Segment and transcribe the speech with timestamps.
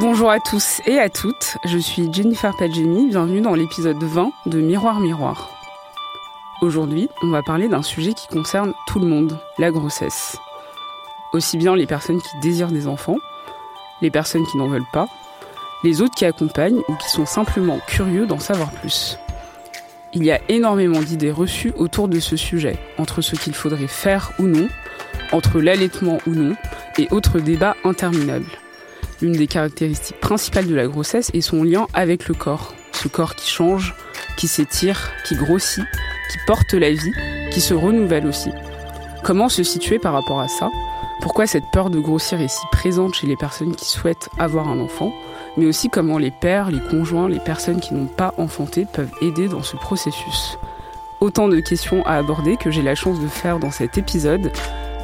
[0.00, 4.58] Bonjour à tous et à toutes, je suis Jennifer Padgemi, bienvenue dans l'épisode 20 de
[4.58, 5.50] Miroir Miroir.
[6.62, 10.38] Aujourd'hui, on va parler d'un sujet qui concerne tout le monde, la grossesse.
[11.34, 13.18] Aussi bien les personnes qui désirent des enfants,
[14.00, 15.06] les personnes qui n'en veulent pas,
[15.84, 19.18] les autres qui accompagnent ou qui sont simplement curieux d'en savoir plus.
[20.14, 24.32] Il y a énormément d'idées reçues autour de ce sujet, entre ce qu'il faudrait faire
[24.38, 24.66] ou non,
[25.30, 26.56] entre l'allaitement ou non,
[26.96, 28.59] et autres débats interminables.
[29.22, 32.74] L'une des caractéristiques principales de la grossesse est son lien avec le corps.
[32.92, 33.94] Ce corps qui change,
[34.38, 35.84] qui s'étire, qui grossit,
[36.30, 37.12] qui porte la vie,
[37.50, 38.50] qui se renouvelle aussi.
[39.22, 40.70] Comment se situer par rapport à ça?
[41.20, 44.80] Pourquoi cette peur de grossir est si présente chez les personnes qui souhaitent avoir un
[44.80, 45.12] enfant?
[45.58, 49.48] Mais aussi comment les pères, les conjoints, les personnes qui n'ont pas enfanté peuvent aider
[49.48, 50.56] dans ce processus?
[51.20, 54.50] Autant de questions à aborder que j'ai la chance de faire dans cet épisode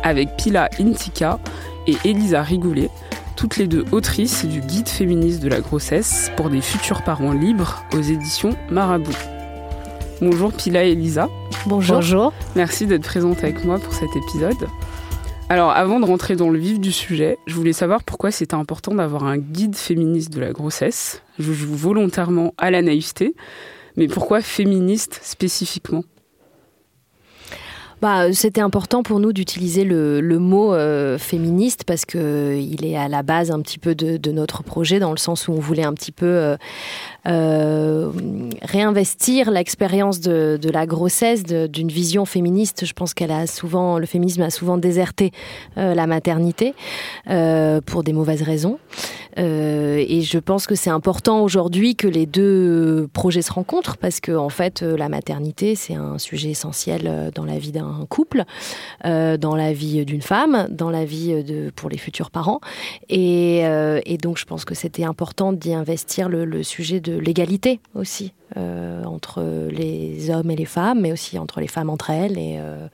[0.03, 1.39] avec Pila Intika
[1.87, 2.89] et Elisa Rigoulet,
[3.37, 7.85] toutes les deux autrices du guide féministe de la grossesse pour des futurs parents libres
[7.95, 9.17] aux éditions Marabout.
[10.23, 11.29] Bonjour Pila et Elisa.
[11.67, 11.97] Bonjour.
[11.97, 12.33] Bonjour.
[12.57, 14.67] Merci d'être présente avec moi pour cet épisode.
[15.51, 18.95] Alors avant de rentrer dans le vif du sujet, je voulais savoir pourquoi c'était important
[18.95, 21.23] d'avoir un guide féministe de la grossesse.
[21.39, 23.37] Je joue volontairement à la naïveté,
[23.97, 26.05] mais pourquoi féministe spécifiquement?
[28.03, 33.09] Bah, c'était important pour nous d'utiliser le, mot euh, féministe parce que il est à
[33.09, 35.95] la base un petit peu de, notre projet dans le sens où on voulait un
[35.95, 36.57] petit peu euh,
[37.27, 38.11] euh,
[38.63, 42.85] réinvestir l'expérience de, de, la grossesse d'une vision féministe.
[42.85, 45.33] Je pense qu'elle a souvent, le féminisme a souvent déserté
[45.77, 46.75] euh, la maternité
[47.29, 48.79] euh, pour des mauvaises raisons.
[49.39, 54.21] Euh, et je pense que c'est important aujourd'hui que les deux projets se rencontrent parce
[54.21, 58.45] que en fait, la maternité c'est un sujet essentiel dans la vie d'un couple,
[59.05, 62.61] euh, dans la vie d'une femme, dans la vie de pour les futurs parents.
[63.09, 63.61] Et,
[64.07, 69.05] et donc, je pense que c'était important d'y investir le, sujet de l'égalité aussi euh,
[69.05, 72.39] entre les hommes et les femmes, mais aussi entre les femmes entre elles.
[72.39, 72.89] Et euh,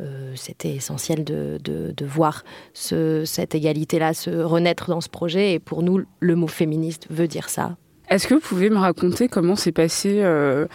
[0.00, 5.52] euh, c'était essentiel de, voir ce, cette égalité-là se renaître dans ce projet.
[5.52, 7.76] Et pour nous, le mot féministe veut dire ça.
[8.08, 10.66] Est-ce que vous pouvez me raconter comment s'est passée euh,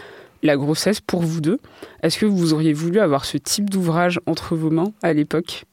[0.44, 1.60] la grossesse pour vous deux
[2.04, 5.66] Est-ce que vous auriez voulu avoir ce type d'ouvrage entre vos mains à l'époque?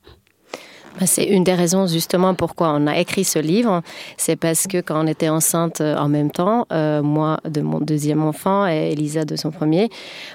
[1.06, 3.82] C'est une des raisons justement pourquoi on a écrit ce livre.
[4.16, 8.22] C'est parce que quand on était enceinte en même temps, euh, moi de mon deuxième
[8.22, 9.88] enfant et Elisa de son premier,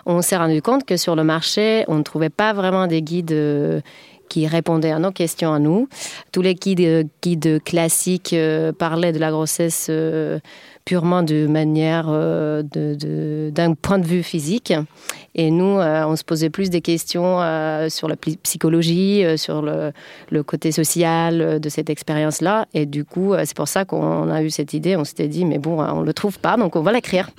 [0.05, 3.31] on s'est rendu compte que sur le marché, on ne trouvait pas vraiment des guides
[3.31, 3.79] euh,
[4.29, 5.89] qui répondaient à nos questions à nous.
[6.31, 10.39] Tous les guides, guides classiques euh, parlaient de la grossesse euh,
[10.85, 14.73] purement de manière euh, d'un point de vue physique.
[15.35, 19.61] Et nous, euh, on se posait plus des questions euh, sur la psychologie, euh, sur
[19.61, 19.91] le,
[20.31, 22.65] le, côté social euh, de cette expérience-là.
[22.73, 24.95] Et du coup, euh, c'est pour ça qu'on a eu cette idée.
[24.95, 27.29] On s'était dit, mais bon, on ne le trouve pas, donc on va l'écrire.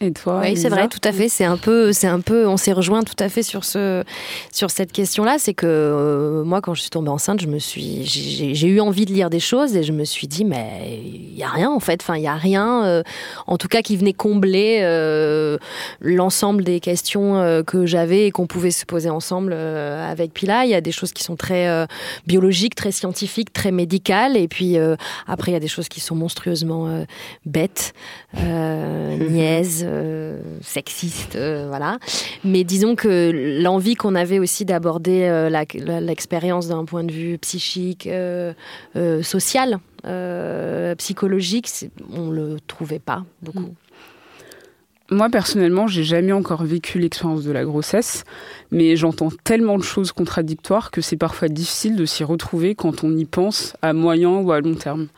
[0.00, 1.28] Et toi Oui, c'est vrai, tout à fait.
[1.28, 4.04] C'est un peu, c'est un peu, on s'est rejoint tout à fait sur ce,
[4.52, 5.36] sur cette question-là.
[5.38, 9.06] C'est que euh, moi, quand je suis tombée enceinte, je me suis, j'ai eu envie
[9.06, 11.80] de lire des choses et je me suis dit, mais il y a rien en
[11.80, 12.00] fait.
[12.00, 13.02] Enfin, il y a rien, euh,
[13.46, 15.58] en tout cas, qui venait combler euh,
[16.00, 20.64] l'ensemble des questions euh, que j'avais et qu'on pouvait se poser ensemble euh, avec Pila.
[20.64, 21.86] Il y a des choses qui sont très euh,
[22.26, 24.94] biologiques, très scientifiques, très médicales, et puis euh,
[25.26, 27.04] après, il y a des choses qui sont monstrueusement euh,
[27.46, 27.94] bêtes,
[28.36, 29.87] euh, niaises
[30.62, 31.98] sexiste, euh, voilà.
[32.44, 35.50] Mais disons que l'envie qu'on avait aussi d'aborder euh,
[36.00, 38.52] l'expérience d'un point de vue psychique, euh,
[38.96, 41.68] euh, social, euh, psychologique,
[42.12, 43.60] on le trouvait pas beaucoup.
[43.60, 43.74] Mmh.
[45.10, 48.24] Moi, personnellement, j'ai jamais encore vécu l'expérience de la grossesse,
[48.70, 53.16] mais j'entends tellement de choses contradictoires que c'est parfois difficile de s'y retrouver quand on
[53.16, 55.08] y pense à moyen ou à long terme.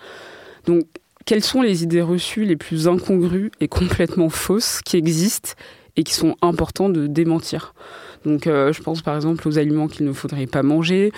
[0.67, 0.85] Donc,
[1.31, 5.51] quelles sont les idées reçues les plus incongrues et complètement fausses qui existent
[5.95, 7.73] et qui sont importants de démentir?
[8.25, 11.13] Donc euh, je pense par exemple aux aliments qu'il ne faudrait pas manger,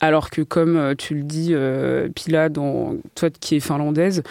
[0.00, 4.22] alors que comme euh, tu le dis, euh, Pila, dans toi qui est finlandaise,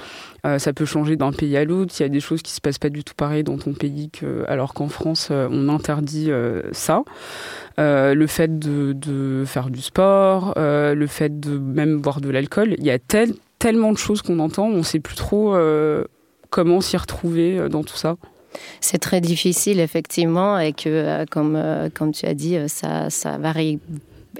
[0.60, 1.94] ça peut changer d'un pays à l'autre.
[2.00, 4.10] Il y a des choses qui se passent pas du tout pareil dans ton pays
[4.10, 6.32] que, alors qu'en France, on interdit
[6.72, 7.04] ça.
[7.78, 12.76] le fait de, de, faire du sport, le fait de même boire de l'alcool.
[12.78, 16.04] Il y a tel, tellement de choses qu'on entend, on ne sait plus trop euh,
[16.50, 18.18] comment s'y retrouver euh, dans tout ça.
[18.82, 21.62] C'est très difficile, effectivement, et que, euh, comme,
[21.94, 23.80] comme tu as dit, ça, ça varie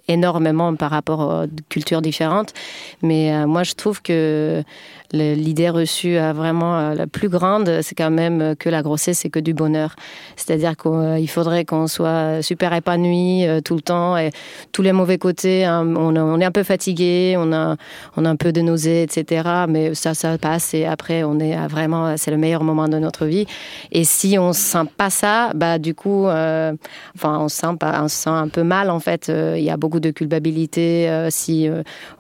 [0.08, 2.54] énormément par rapport aux cultures différentes.
[3.02, 4.64] Mais moi, je trouve que
[5.14, 9.40] l'idée reçue vraiment euh, la plus grande, c'est quand même que la grossesse, c'est que
[9.40, 9.96] du bonheur.
[10.36, 14.32] C'est-à-dire qu'il euh, faudrait qu'on soit super épanoui euh, tout le temps et
[14.72, 17.76] tous les mauvais côtés, hein, on, est un peu fatigué, on a,
[18.16, 19.66] on a un peu de nausées, etc.
[19.68, 23.26] Mais ça, ça passe et après, on est vraiment, c'est le meilleur moment de notre
[23.26, 23.46] vie.
[23.92, 28.48] Et si on sent pas ça, bah, du coup, enfin, on sent, on sent un
[28.48, 29.30] peu mal, en fait.
[29.30, 31.70] Il y a beaucoup de culpabilité si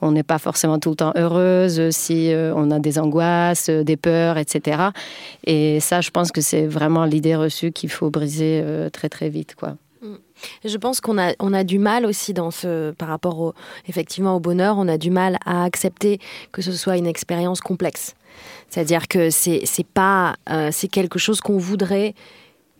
[0.01, 3.97] on n'est pas forcément tout le temps heureuse, si on a des angoisses, euh, des
[3.97, 4.89] peurs, etc.
[5.45, 9.29] Et ça, je pense que c'est vraiment l'idée reçue qu'il faut briser euh, très très
[9.29, 9.75] vite, quoi.
[10.01, 10.15] Mm.
[10.65, 13.53] Je pense qu'on a, on a du mal aussi dans ce, par rapport au,
[13.87, 16.19] effectivement au bonheur, on a du mal à accepter
[16.51, 18.13] que ce soit une expérience complexe.
[18.69, 22.13] C'est-à-dire que c'est, c'est pas, euh, c'est quelque chose qu'on voudrait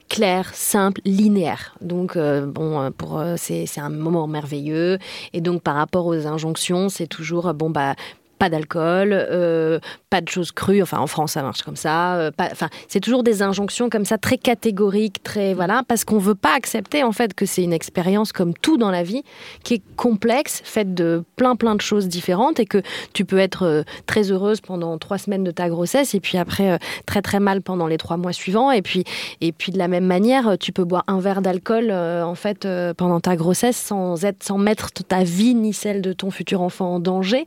[0.07, 1.75] clair, simple, linéaire.
[1.81, 4.99] Donc, bon, pour c'est, c'est un moment merveilleux.
[5.33, 7.95] Et donc, par rapport aux injonctions, c'est toujours bon bah
[8.37, 9.79] pas d'alcool, euh,
[10.09, 10.81] pas de choses crues.
[10.81, 12.15] Enfin, en France, ça marche comme ça.
[12.15, 16.35] Euh, enfin, c'est toujours des injonctions comme ça, très catégoriques, très voilà, parce qu'on veut
[16.35, 19.23] pas accepter en fait que c'est une expérience comme tout dans la vie,
[19.63, 22.81] qui est complexe, faite de plein plein de choses différentes, et que
[23.13, 26.79] tu peux être euh, très heureuse pendant trois semaines de ta grossesse, et puis après
[27.05, 29.03] très très mal pendant les trois mois suivants, et puis
[29.41, 32.67] et puis de la même manière, tu peux boire un verre d'alcool en fait
[32.97, 36.95] pendant ta grossesse sans être, sans mettre ta vie ni celle de ton futur enfant
[36.95, 37.45] en danger.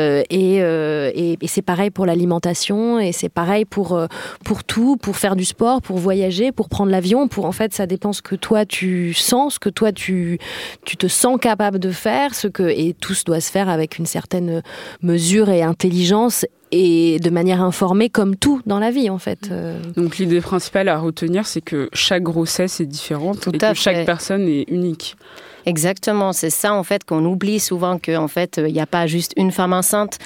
[0.00, 4.06] Euh, et, c'est pareil pour l'alimentation et c'est pareil pour, euh,
[4.44, 7.28] pour tout, pour faire du sport, pour voyager, pour prendre l'avion.
[7.28, 10.38] Pour en fait, ça dépend ce que toi tu sens, ce que toi tu,
[10.84, 13.98] tu te sens capable de faire, ce que et tout se doit se faire avec
[13.98, 14.62] une certaine
[15.02, 19.50] mesure et intelligence et de manière informée comme tout dans la vie en fait.
[19.96, 24.46] Donc l'idée principale à retenir c'est que chaque grossesse est différente et que chaque personne
[24.48, 25.16] est unique.
[25.66, 29.32] Exactement, c'est ça en fait qu'on oublie souvent qu'en fait il n'y a pas juste
[29.36, 30.18] une femme enceinte.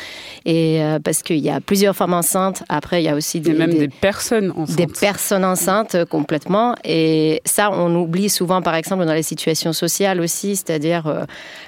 [0.44, 2.62] Et euh, parce qu'il y a plusieurs femmes enceintes.
[2.68, 4.76] Après il y a aussi des, même des, personnes enceintes.
[4.76, 6.74] Des personnes enceintes euh, complètement.
[6.84, 11.24] Et ça on oublie souvent par exemple dans les situations sociales aussi, c'est-à-dire euh,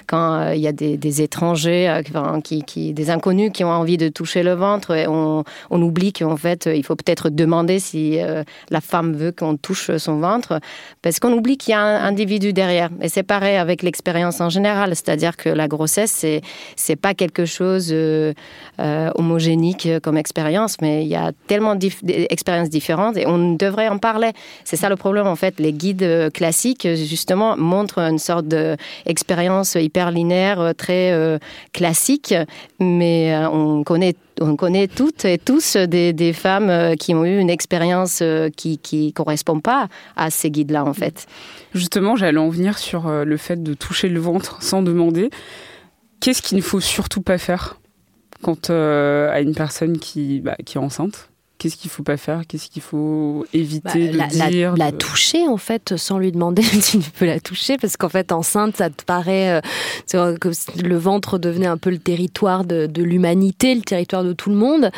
[0.07, 2.01] quand il y a des, étrangers,
[2.43, 6.13] qui, qui, des inconnus qui ont envie de toucher le ventre, et on, on oublie
[6.13, 8.19] qu'en fait il faut peut-être demander si
[8.69, 10.59] la femme veut qu'on touche son ventre.
[11.01, 12.89] Parce qu'on oublie qu'il y a un individu derrière.
[13.01, 16.41] Et c'est pareil avec l'expérience en général, c'est-à-dire que la grossesse, c'est
[16.75, 18.33] c'est pas quelque chose euh,
[18.79, 23.97] euh, homogénique comme expérience, mais il y a tellement d'expériences différentes et on devrait en
[23.97, 24.31] parler.
[24.63, 25.59] C'est ça le problème en fait.
[25.59, 31.39] Les guides euh, classiques justement montrent une sorte d'expérience hyper linéaire, très
[31.73, 32.33] classique,
[32.79, 38.23] mais on connaît on connaît toutes et tous des, femmes qui ont eu une expérience
[38.55, 41.27] qui ne correspond pas à ces guides-là, en fait.
[41.73, 45.29] Justement, j'allais en venir sur euh, le fait de toucher le ventre sans demander.
[46.19, 47.79] Qu'est-ce qu'il ne faut surtout pas faire
[48.41, 51.29] quand euh, à une personne qui, bah, qui est enceinte?
[51.57, 52.41] Qu'est-ce qu'il faut pas faire?
[52.47, 56.61] Qu'est-ce qu'il faut éviter bah, de la, dire La, toucher en fait, sans lui demander
[56.61, 59.61] si tu peux la toucher, parce qu'en fait enceinte, ça te paraît
[60.11, 60.49] euh, que
[60.81, 64.55] le ventre devenait un peu le territoire de, de l'humanité, le territoire de tout le
[64.55, 64.91] monde.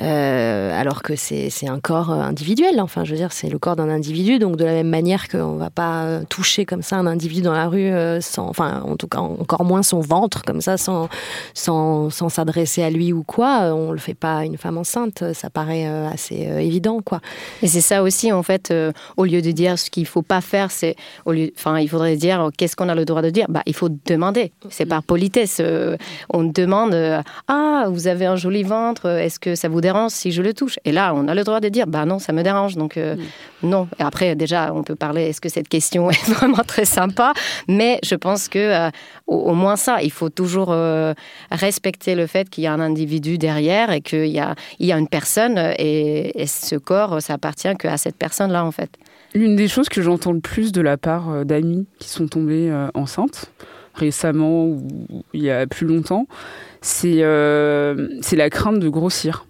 [0.00, 2.80] Euh, alors que c'est un corps euh, individuel.
[2.80, 5.54] Enfin, je veux dire, c'est le corps d'un individu, donc de la même manière qu'on
[5.54, 9.06] va pas euh, toucher comme ça un individu dans la rue, sans, enfin, en tout
[9.06, 11.08] cas, encore moins son ventre comme ça, sans
[11.54, 13.72] sans s'adresser à lui ou quoi.
[13.74, 15.32] On le fait pas à une femme enceinte.
[15.32, 17.20] Ça paraît assez évident, quoi.
[17.62, 18.72] Et c'est ça aussi, en fait,
[19.16, 22.16] au lieu de dire ce qu'il faut pas faire, c'est au lieu, enfin, il faudrait
[22.16, 23.46] dire qu'est-ce qu'on a le droit de dire?
[23.48, 24.52] Bah, il faut demander.
[24.70, 25.62] C'est par politesse.
[26.30, 29.06] On demande ah, vous avez un joli ventre.
[29.06, 31.60] Est-ce que ça vous dérange si je le touche Et là, on a le droit
[31.60, 33.68] de dire, bah non, ça me dérange, donc euh, mm.
[33.68, 33.88] non.
[33.98, 37.32] Et après, déjà, on peut parler, est-ce que cette question est vraiment très sympa?
[37.68, 38.90] Mais je pense que euh,
[39.26, 41.12] au, moins ça, il faut toujours euh,
[41.50, 44.92] respecter le fait qu'il y a un individu derrière et qu'il y a, il y
[44.92, 48.90] a une personne et, et ce corps, ça appartient qu'à cette personne-là, en fait.
[49.34, 53.50] L'une des choses que j'entends le plus de la part d'amis qui sont tombés enceintes,
[53.94, 54.86] récemment ou
[55.32, 56.26] il y a plus longtemps,
[56.80, 57.18] c'est
[58.20, 59.46] c'est la crainte de grossir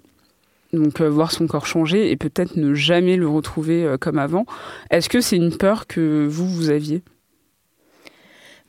[0.75, 4.47] donc euh, voir son corps changer et peut-être ne jamais le retrouver euh, comme avant.
[4.91, 7.03] Est-ce que c'est une peur que vous, vous aviez?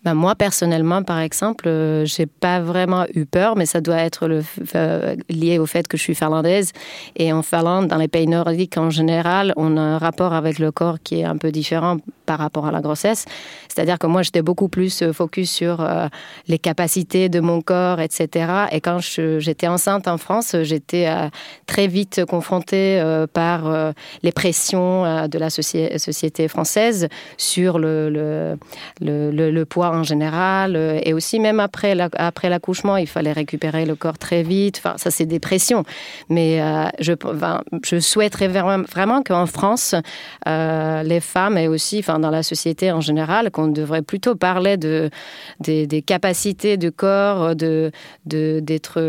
[0.05, 4.27] Ben moi, personnellement, par exemple, euh, j'ai pas vraiment eu peur, mais ça doit être
[4.27, 4.43] le,
[4.75, 6.73] euh, lié au fait que je suis finlandaise.
[7.15, 10.71] Et en Finlande, dans les pays nordiques en général, on a un rapport avec le
[10.71, 11.97] corps qui est un peu différent
[12.27, 13.25] par rapport à la grossesse.
[13.67, 16.07] C'est-à-dire que moi, j'étais beaucoup plus euh, focus sur euh,
[16.47, 18.67] les capacités de mon corps, etc.
[18.71, 21.07] Et quand j'étais enceinte en France, j'étais
[21.65, 23.01] très vite confrontée
[23.33, 27.07] par les pressions de la société française
[27.37, 30.99] sur le, le, le, poids en général.
[31.03, 34.77] Et aussi, même après l'accouchement, il fallait récupérer le corps très vite.
[34.77, 35.83] Enfin, ça, c'est des pressions.
[36.29, 36.59] Mais
[36.99, 37.13] je,
[37.83, 39.95] je souhaiterais vraiment qu'en France,
[40.45, 45.09] les femmes et aussi, enfin, dans la société en général, qu'on devrait plutôt parler de,
[45.59, 47.91] des, capacités du corps, de,
[48.25, 48.99] d'être,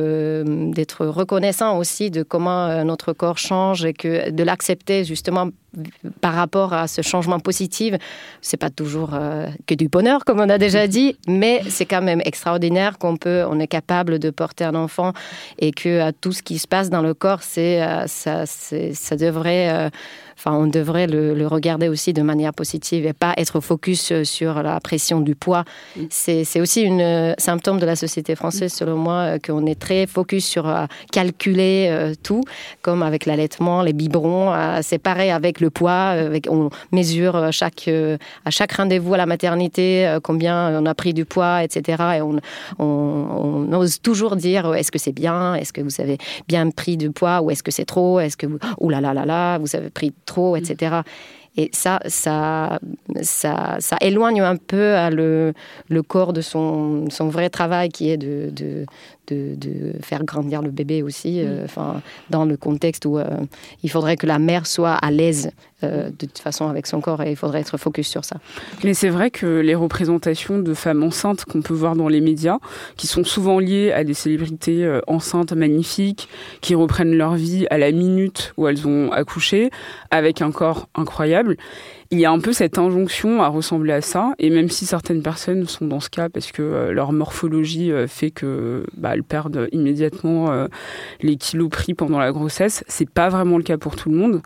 [0.73, 5.49] d'être reconnaissant aussi de comment euh, notre corps change et que de l'accepter justement
[6.21, 7.95] par rapport à ce changement positif.
[8.41, 12.03] C'est pas toujours euh, que du bonheur, comme on a déjà dit, mais c'est quand
[12.03, 15.13] même extraordinaire qu'on peut, on est capable de porter un enfant
[15.59, 19.17] et que à tout ce qui se passe dans le corps, c'est euh, ça, ça
[19.17, 19.91] devrait
[20.39, 24.63] enfin, on devrait le, regarder aussi de manière positive et pas être focus euh, sur
[24.63, 25.65] la pression du poids.
[25.97, 26.01] Mm.
[26.11, 28.77] C'est aussi un euh, symptôme de la société française, mm.
[28.77, 30.67] selon moi, euh, qu'on est très focus sur
[31.13, 32.43] calculer tout,
[32.83, 34.53] comme avec l'allaitement, les biberons.
[34.83, 36.09] C'est pareil avec le poids.
[36.09, 37.89] Avec, on mesure chaque,
[38.45, 42.03] à chaque rendez-vous à la maternité combien on a pris du poids, etc.
[42.17, 42.41] Et on,
[42.79, 47.11] on, ose toujours dire est-ce que c'est bien, est-ce que vous avez bien pris du
[47.11, 49.77] poids ou est-ce que c'est trop, est-ce que vous, oh là là là là, vous
[49.77, 50.97] avez pris trop, etc.
[51.57, 52.79] Et ça, ça,
[53.23, 55.55] ça, ça éloigne un peu le,
[55.89, 58.85] le corps de son, son vrai travail qui est de, de,
[59.33, 63.25] de, faire grandir le bébé aussi, euh, enfin, dans le contexte où euh,
[63.83, 65.51] il faudrait que la mère soit à l'aise
[65.83, 68.37] euh, de toute façon avec son corps et il faudrait être focus sur ça.
[68.85, 72.59] Mais c'est vrai que les représentations de femmes enceintes qu'on peut voir dans les médias,
[72.97, 76.29] qui sont souvent liées à des célébrités enceintes magnifiques,
[76.61, 79.71] qui reprennent leur vie à la minute où elles ont accouché,
[80.11, 81.57] avec un corps incroyable,
[82.11, 84.35] il y a un peu cette injonction à ressembler à ça.
[84.39, 88.07] Et même si certaines personnes sont dans ce cas parce que euh, leur morphologie euh,
[88.07, 90.69] fait que bah, perdent immédiatement euh,
[91.21, 94.43] les kilos pris pendant la grossesse, c'est pas vraiment le cas pour tout le monde.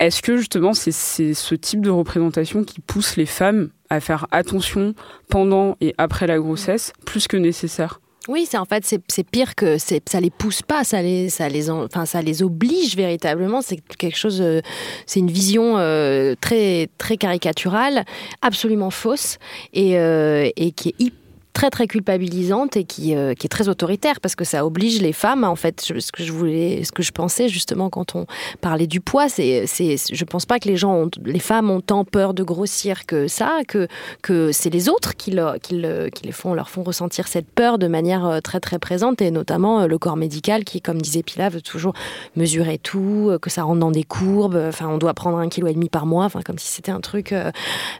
[0.00, 4.94] Est-ce que justement c'est ce type de représentation qui pousse les femmes à faire attention
[5.28, 8.00] pendant et après la grossesse plus que nécessaire?
[8.28, 11.70] Oui, c'est en fait c'est pire que ça les pousse pas, ça les ça les
[11.70, 13.60] enfin ça les oblige véritablement.
[13.60, 14.60] C'est quelque chose, euh,
[15.06, 18.04] c'est une vision euh, très très caricaturale,
[18.40, 19.38] absolument fausse
[19.72, 21.23] et, euh, et qui est hyper
[21.54, 25.12] très très culpabilisante et qui, euh, qui est très autoritaire parce que ça oblige les
[25.12, 28.26] femmes en fait ce que je voulais ce que je pensais justement quand on
[28.60, 32.04] parlait du poids c'est c'est je pense pas que les gens les femmes ont tant
[32.04, 33.86] peur de grossir que ça que
[34.20, 37.86] que c'est les autres qui, le, qui les font leur font ressentir cette peur de
[37.86, 41.50] manière euh, très très présente et notamment euh, le corps médical qui comme disait Pilar
[41.50, 41.94] veut toujours
[42.34, 45.74] mesurer tout que ça rentre dans des courbes enfin on doit prendre un kilo et
[45.74, 47.32] demi par mois enfin comme si c'était un truc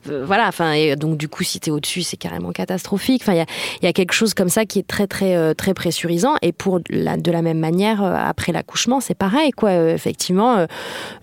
[0.07, 3.44] voilà enfin et donc du coup si t'es au-dessus c'est carrément catastrophique enfin
[3.83, 6.35] y a quelque chose comme ça qui est très très euh, très pressurisant.
[6.43, 9.71] Et pour la, de la même manière, euh, après l'accouchement, c'est pareil quoi.
[9.71, 10.67] Euh, effectivement,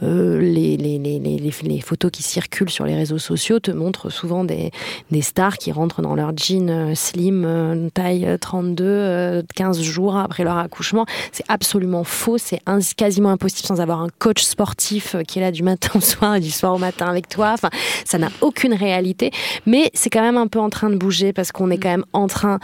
[0.02, 4.72] les, les, les, les, photos qui circulent sur les réseaux sociaux te montrent souvent des,
[5.10, 11.06] des stars qui rentrent dans leur jean slim, taille 32, 15 jours après leur accouchement.
[11.32, 12.38] C'est absolument faux.
[12.38, 12.62] C'est
[12.96, 16.40] quasiment impossible sans avoir un coach sportif qui est là du matin au soir et
[16.40, 17.52] du soir au matin avec toi.
[17.54, 17.70] Enfin,
[18.06, 19.32] ça n'a aucune réalité.
[19.66, 22.06] Mais c'est quand même un peu en train de bouger parce qu'on est quand même
[22.14, 22.60] en train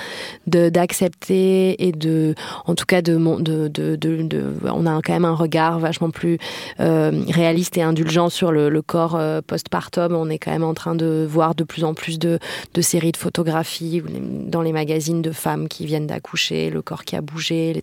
[0.46, 2.36] d'accepter et de,
[2.66, 3.18] en tout cas, de,
[3.68, 6.38] de, on a quand même un regard vachement plus
[6.80, 10.14] euh, réaliste et indulgent sur le, le corps euh, postpartum.
[10.16, 12.40] On est quand même en train de voir de plus en plus de,
[12.82, 14.02] séries de photographies
[14.48, 17.82] dans les magazines de femmes qui viennent d'accoucher, le corps qui a bougé, les,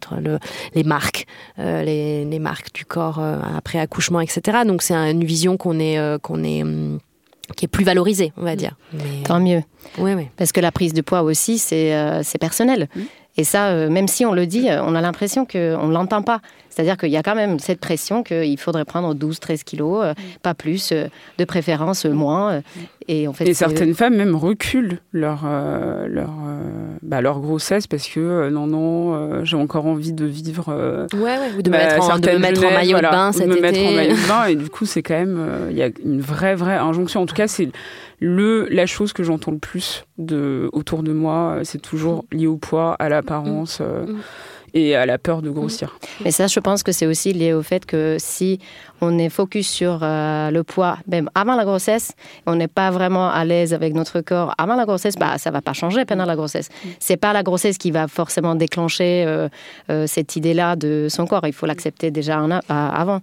[0.75, 1.27] les marques,
[1.59, 4.59] euh, les, les, marques du corps après accouchement, etc.
[4.67, 6.99] Donc c'est une vision qu'on est, qu'on est hum,
[7.57, 8.77] qui est plus valorisée, on va dire.
[9.25, 9.63] Tant mieux.
[9.99, 10.29] Oui, oui.
[10.37, 12.89] Parce que la prise de poids aussi, c'est euh, personnel.
[13.37, 16.23] Et ça, euh, même si on le dit, euh, on a l'impression qu'on ne l'entend
[16.23, 16.41] pas.
[16.71, 20.55] C'est-à-dire qu'il y a quand même cette pression qu'il faudrait prendre 12-13 kilos, euh, pas
[20.55, 22.63] plus, de préférence moins.
[23.07, 26.33] Et, en fait, et certaines femmes même reculent leur, leur,
[27.03, 31.07] bah, leur grossesse parce que non, non, j'ai encore envie de vivre.
[31.13, 33.47] ouais, ouais, ou de, me mettre, en, de me mettre en maillot de bain cet
[33.47, 34.47] me mettre en maillot de bain.
[34.47, 35.69] Et du coup, c'est quand même.
[35.71, 37.23] Il y a une vraie, vraie injonction.
[37.23, 37.69] En tout cas, c'est
[38.25, 42.57] le, la chose que j'entends le plus de, autour de moi, c'est toujours lié au
[42.57, 43.81] poids, à l'apparence.
[43.81, 43.85] Mm.
[43.85, 44.07] Euh,
[44.75, 45.99] et à la peur de grossir.
[46.25, 48.59] Mais ça, je pense que c'est aussi lié au fait que si
[49.01, 52.13] on est focus sur euh, le poids, même avant la grossesse,
[52.47, 55.63] on n'est pas vraiment à l'aise avec notre corps avant la grossesse, bah, ça va
[55.63, 56.71] pas changer pendant la grossesse.
[56.99, 59.49] C'est pas la grossesse qui va forcément déclencher euh,
[59.91, 61.47] euh, cette idée-là de son corps.
[61.47, 63.21] Il faut l'accepter déjà en avant.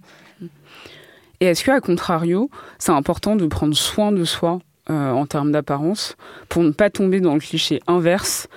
[1.40, 4.60] Et est-ce qu'à contrario, c'est important de prendre soin de soi
[4.92, 6.16] en termes d'apparence
[6.48, 8.48] pour ne pas tomber dans le cliché inverse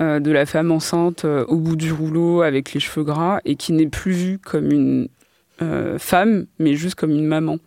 [0.00, 3.86] de la femme enceinte au bout du rouleau avec les cheveux gras et qui n'est
[3.86, 5.08] plus vue comme une
[5.62, 7.58] euh, femme, mais juste comme une maman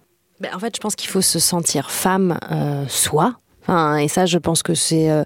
[0.41, 3.35] ben, En fait, je pense qu'il faut se sentir femme euh, soi.
[3.99, 5.23] Et ça, je pense que c'est euh,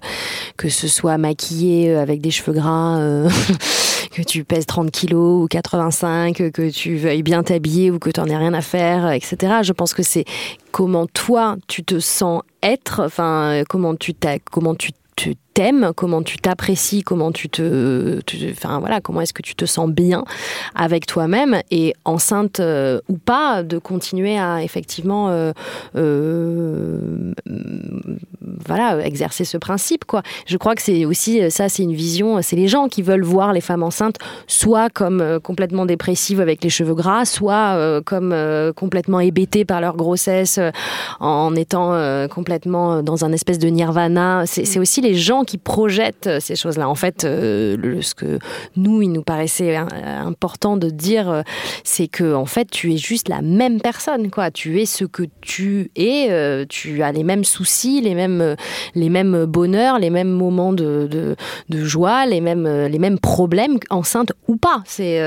[0.56, 2.98] que ce soit maquillé avec des cheveux gras,
[4.12, 8.20] que tu pèses 30 kilos ou 85, que tu veuilles bien t'habiller ou que tu
[8.20, 9.36] n'en aies rien à faire, etc.
[9.62, 10.24] Je pense que c'est
[10.70, 14.14] comment toi tu te sens être, enfin comment tu
[14.50, 19.42] comment tu tu t'aimes, comment tu t'apprécies, comment tu te, enfin voilà, comment est-ce que
[19.42, 20.24] tu te sens bien
[20.74, 25.52] avec toi-même et enceinte euh, ou pas, de continuer à effectivement, euh,
[25.96, 27.32] euh,
[28.66, 30.22] voilà, exercer ce principe quoi.
[30.46, 33.52] Je crois que c'est aussi ça, c'est une vision, c'est les gens qui veulent voir
[33.52, 34.16] les femmes enceintes
[34.46, 38.34] soit comme complètement dépressives avec les cheveux gras, soit comme
[38.74, 40.58] complètement hébétées par leur grossesse,
[41.20, 41.92] en étant
[42.28, 44.44] complètement dans un espèce de nirvana.
[44.46, 46.88] C'est aussi les gens qui projettent euh, ces choses-là.
[46.88, 48.38] En fait, euh, ce que
[48.76, 51.42] nous, il nous paraissait important de dire, euh,
[51.84, 54.50] c'est que en fait, tu es juste la même personne, quoi.
[54.50, 56.66] Tu es ce que tu es.
[56.68, 58.56] tu as les mêmes soucis, les mêmes,
[58.94, 61.08] les mêmes bonheurs, les mêmes moments de,
[61.68, 64.82] de, joie, les mêmes, les mêmes problèmes, enceinte ou pas.
[64.86, 65.18] C'est,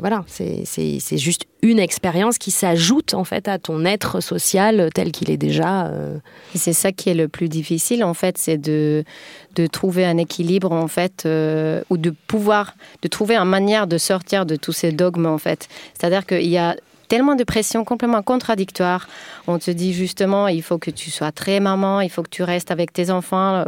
[0.00, 5.30] voilà, c'est, juste une expérience qui s'ajoute en fait à ton être social tel qu'il
[5.30, 5.86] est déjà.
[5.86, 6.18] Euh.
[6.54, 9.04] C'est ça qui est le plus difficile en fait, c'est de,
[9.54, 13.98] de trouver un équilibre en fait, euh, ou de pouvoir, de trouver une manière de
[13.98, 15.68] sortir de tous ces dogmes en fait.
[15.94, 16.76] C'est-à-dire qu'il y a
[17.10, 19.08] tellement de pression complètement contradictoire.
[19.48, 22.44] On te dit justement, il faut que tu sois très maman, il faut que tu
[22.44, 23.64] restes avec tes enfants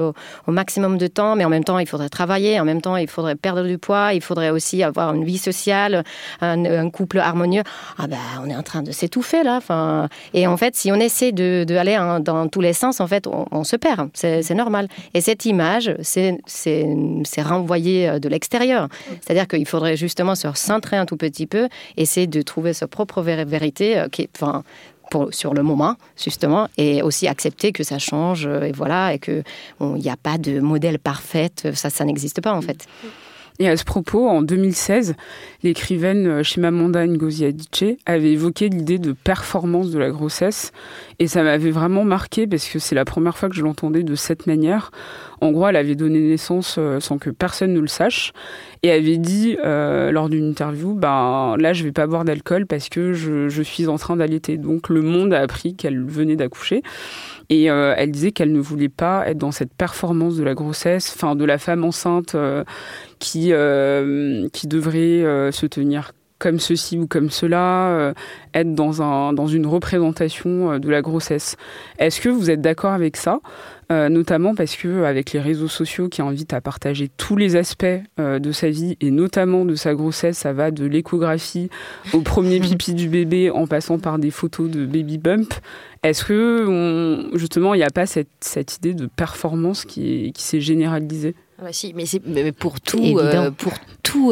[0.46, 3.08] au, maximum de temps, mais en même temps, il faudrait travailler, en même temps, il
[3.08, 6.04] faudrait perdre du poids, il faudrait aussi avoir une vie sociale,
[6.40, 7.64] un, couple harmonieux.
[7.98, 9.56] Ah ben, on est en train de s'étouffer là.
[9.56, 13.26] Enfin, et en fait, si on essaie de, aller dans tous les sens, en fait,
[13.26, 14.08] on, se perd.
[14.14, 14.86] C'est normal.
[15.14, 18.86] Et cette image, c'est renvoyé de l'extérieur.
[19.20, 23.20] C'est-à-dire qu'il faudrait justement se centrer un tout petit peu, essayer de trouver sa propre
[23.44, 24.62] vérité, euh, qui enfin,
[25.10, 29.18] pour, sur le moment, justement, et aussi accepter que ça change, euh, et voilà, et
[29.18, 29.44] qu'il
[29.80, 32.86] n'y a pas de modèle parfait, ça, ça n'existe pas en fait.
[33.58, 35.14] Et à ce propos, en 2016,
[35.62, 40.72] l'écrivaine Chimamanda Ngozi Adichie avait évoqué l'idée de performance de la grossesse.
[41.18, 44.14] Et ça m'avait vraiment marqué parce que c'est la première fois que je l'entendais de
[44.14, 44.90] cette manière.
[45.40, 48.32] En gros, elle avait donné naissance euh, sans que personne ne le sache
[48.82, 52.88] et avait dit euh, lors d'une interview, ben là, je vais pas boire d'alcool parce
[52.88, 54.56] que je suis en train d'allaiter.
[54.56, 56.82] Donc le monde a appris qu'elle venait d'accoucher.
[57.52, 61.12] Et euh, elle disait qu'elle ne voulait pas être dans cette performance de la grossesse,
[61.14, 62.64] enfin de la femme enceinte euh,
[63.18, 66.12] qui, euh, qui devrait se tenir
[66.42, 68.12] comme ceci ou comme cela,
[68.52, 71.56] être dans, un, dans une représentation de la grossesse.
[71.98, 73.38] Est-ce que vous êtes d'accord avec ça
[73.90, 77.84] Notamment parce que avec les réseaux sociaux qui invitent à partager tous les aspects
[78.16, 81.68] de sa vie et notamment de sa grossesse, ça va de l'échographie
[82.12, 85.52] au premier pipi du bébé en passant par des photos de baby bump.
[86.02, 90.60] Est-ce que justement il n'y a pas cette, cette, idée de performance qui, qui s'est
[90.60, 91.36] généralisée?
[91.62, 93.74] Ah bah si, mais, mais pour tout, euh, pour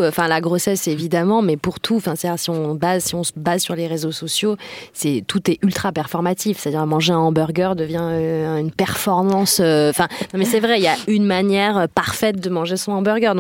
[0.01, 3.75] euh, enfin la grossesse évidemment, mais pour tout, enfin si on base, se base sur
[3.75, 4.57] les réseaux sociaux,
[4.93, 6.59] c'est tout est ultra performatif.
[6.59, 9.61] C'est-à-dire manger un hamburger devient euh, une performance.
[9.61, 13.35] Enfin, non mais c'est vrai, il y a une manière parfaite de manger son hamburger.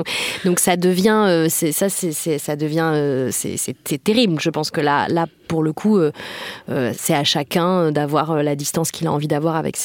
[0.44, 4.40] Donc, ça devient, c'est ça, c'est ça devient, c'est terrible.
[4.40, 5.98] Je pense que là, là pour le coup,
[6.68, 9.76] c'est à chacun d'avoir la distance qu'il a envie d'avoir avec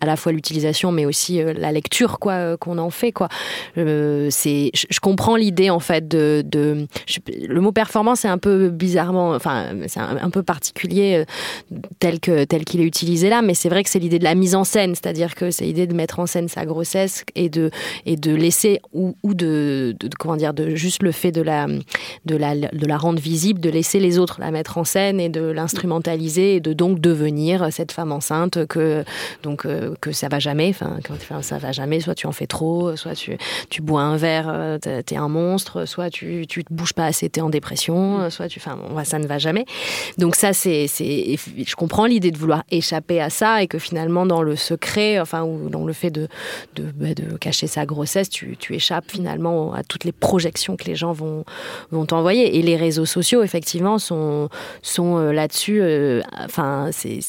[0.00, 3.28] à la fois l'utilisation, mais aussi la lecture quoi euh, qu'on en fait quoi.
[3.78, 4.28] Euh,
[4.72, 6.86] je, comprends l'idée en fait de, de
[7.48, 11.24] le mot performance est un peu bizarrement, enfin c'est un, peu particulier
[11.72, 14.24] euh, tel que tel qu'il est utilisé là, mais c'est vrai que c'est l'idée de
[14.24, 17.48] la mise en scène, c'est-à-dire que c'est l'idée de mettre en scène sa grossesse et
[17.48, 17.70] de
[18.06, 21.66] et de laisser ou, ou de, de, comment dire de juste le fait de la
[22.24, 25.28] de la de la rendre visible, de laisser les autres la mettre en scène et
[25.28, 29.04] de l'instrumentaliser et de donc devenir cette femme enceinte que
[29.42, 29.66] donc
[30.00, 30.98] que ça va jamais, enfin
[31.42, 33.36] ça va jamais soit tu en fais trop, soit tu,
[33.68, 37.28] tu bois un verre euh, t'es un monstre, soit tu, tu te bouges pas assez,
[37.28, 39.64] t'es en dépression, soit tu, enfin, ça ne va jamais.
[40.18, 44.42] Donc ça, c'est, je comprends l'idée de vouloir échapper à ça et que finalement dans
[44.42, 46.28] le secret, enfin, ou dans le fait de,
[46.74, 50.84] de, bah, de cacher sa grossesse, tu, tu, échappes finalement à toutes les projections que
[50.84, 51.44] les gens vont,
[51.90, 52.58] vont t'envoyer.
[52.58, 54.48] Et les réseaux sociaux, effectivement, sont,
[54.82, 55.82] sont là-dessus,
[56.44, 57.20] enfin, c'est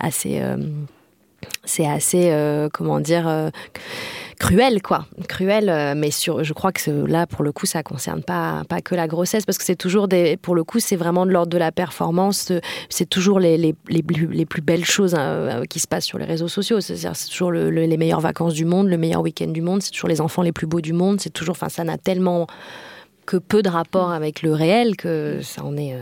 [0.00, 0.40] assez
[1.64, 3.50] c'est assez, euh, comment dire, euh,
[4.38, 5.06] cruel, quoi.
[5.28, 8.80] Cruel, euh, mais sur, je crois que là, pour le coup, ça concerne pas, pas
[8.80, 11.50] que la grossesse, parce que c'est toujours des, pour le coup, c'est vraiment de l'ordre
[11.50, 12.52] de la performance.
[12.88, 16.18] C'est toujours les, les, les, plus, les, plus, belles choses hein, qui se passent sur
[16.18, 16.80] les réseaux sociaux.
[16.80, 20.08] C'est-à-dire, c'est toujours les meilleures vacances du monde, le meilleur week-end du monde, c'est toujours
[20.08, 21.20] les enfants les plus beaux du monde.
[21.20, 22.46] C'est toujours, enfin, ça n'a tellement
[23.26, 25.94] que peu de rapport avec le réel que ça en est.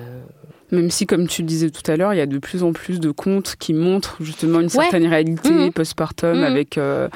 [0.75, 2.73] Même si, comme tu le disais tout à l'heure, il y a de plus en
[2.73, 5.73] plus de comptes qui montrent justement une certaine réalité mmh.
[5.73, 6.45] postpartum mmh.
[6.45, 6.79] avec.
[6.79, 7.09] Euh,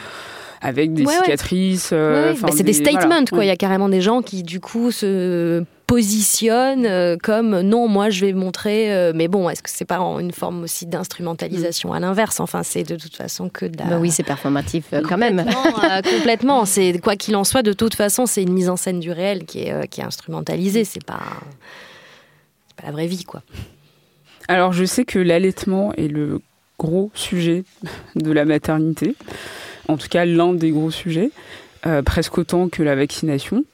[0.61, 1.91] avec des cicatrices.
[1.93, 3.45] Euh, bah, c'est des, statements, quoi.
[3.45, 8.11] Il y a carrément des gens qui, du coup, se positionnent euh, comme non, moi
[8.11, 9.13] je vais montrer.
[9.15, 12.41] mais bon, est-ce que c'est pas une forme aussi d'instrumentalisation à l'inverse?
[12.41, 13.85] Enfin, c'est de toute façon que de la...
[13.85, 15.45] Bah oui, c'est performatif quand même.
[16.17, 16.65] complètement.
[16.67, 19.45] C'est quoi qu'il en soit, de toute façon, c'est une mise en scène du réel
[19.45, 20.85] qui est, qui est instrumentalisée.
[20.85, 21.23] C'est pas
[22.79, 23.43] pas la vraie vie, quoi.
[24.49, 26.41] Alors, je sais que l'allaitement est le
[26.79, 27.65] gros sujet
[28.15, 29.15] de la maternité,
[29.89, 31.31] en tout cas l'un des gros sujets,
[31.87, 33.65] euh, presque autant que la vaccination.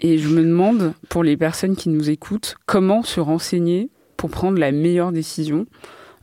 [0.00, 4.58] Et je me demande, pour les personnes qui nous écoutent, comment se renseigner pour prendre
[4.58, 5.66] la meilleure décision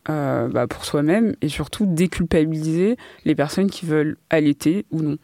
[0.09, 5.17] euh, bah, pour soi-même et surtout déculpabiliser les personnes qui veulent allaiter ou non.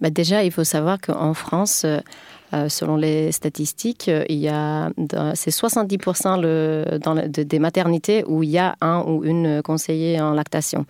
[0.00, 4.90] Bah déjà, il faut savoir qu'en France, euh, selon les statistiques, il y a
[5.34, 10.32] c'est 70% le, dans des maternités où il y a un ou une conseillère en
[10.32, 10.86] lactation.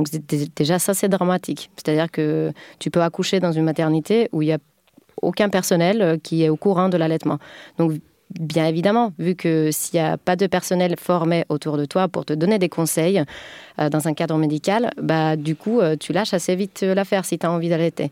[0.00, 0.08] Donc
[0.56, 1.70] déjà ça c'est dramatique.
[1.76, 4.58] C'est-à-dire que tu peux accoucher dans une maternité où il n'y a
[5.20, 7.38] aucun personnel euh, qui est au courant de l'allaitement.
[7.76, 7.92] Donc
[8.30, 12.24] bien évidemment, vu que s'il n'y a pas de personnel formé autour de toi pour
[12.24, 13.22] te donner des conseils
[13.78, 17.38] euh, dans un cadre médical, bah, du coup, euh, tu lâches assez vite l'affaire si
[17.38, 18.10] tu as envie d'allaiter.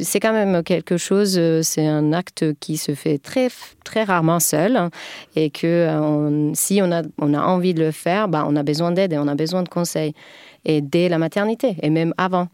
[0.00, 3.48] C'est quand même quelque chose, euh, c'est un acte qui se fait très,
[3.84, 4.90] très rarement seul
[5.36, 8.90] et que si on a, on a envie de le faire, bah, on a besoin
[8.90, 10.14] d'aide et on a besoin de conseils.
[10.64, 12.48] Et dès la maternité et même avant.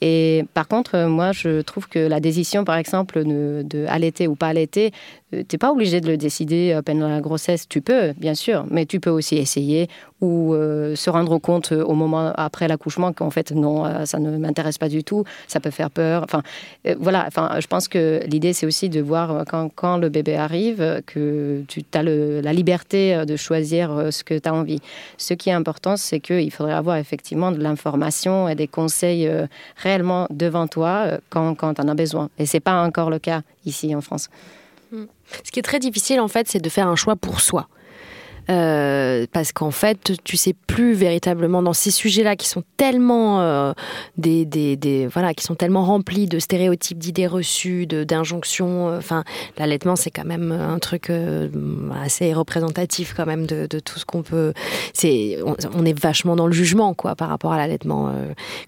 [0.00, 4.34] Et par contre, moi, je trouve que la décision, par exemple, de, de allaiter ou
[4.34, 4.92] pas allaiter,
[5.34, 7.68] euh, tu n'es pas obligé de le décider euh, pendant la grossesse.
[7.68, 9.88] Tu peux, bien sûr, mais tu peux aussi essayer
[10.20, 14.76] ou euh, se rendre compte au moment après l'accouchement qu'en fait, non, ça ne m'intéresse
[14.76, 16.24] pas du tout, ça peut faire peur.
[16.24, 16.42] Enfin,
[16.98, 21.62] voilà, enfin, je pense que l'idée, c'est aussi de voir quand, le bébé arrive que
[21.68, 24.80] tu as la liberté de choisir ce que tu as envie.
[25.16, 29.30] Ce qui est important, c'est qu'il faudrait avoir effectivement de l'information et des conseils
[29.76, 32.28] réellement devant toi quand, quand tu en as besoin.
[32.38, 34.28] Et ce n'est pas encore le cas ici en France.
[35.44, 37.68] Ce qui est très difficile, en fait, c'est de faire un choix pour soi.
[38.50, 43.72] Euh, parce qu'en fait, tu sais plus véritablement dans ces sujets-là qui sont tellement euh,
[44.16, 48.88] des, des, des, voilà, qui sont tellement remplis de stéréotypes, d'idées reçues, d'injonctions.
[48.88, 49.22] Euh, enfin,
[49.56, 51.12] l'allaitement, c'est quand même un truc
[52.02, 54.52] assez représentatif quand même de, de tout ce qu'on peut.
[54.94, 58.12] C'est, on, est vachement dans le jugement quoi par rapport à l'allaitement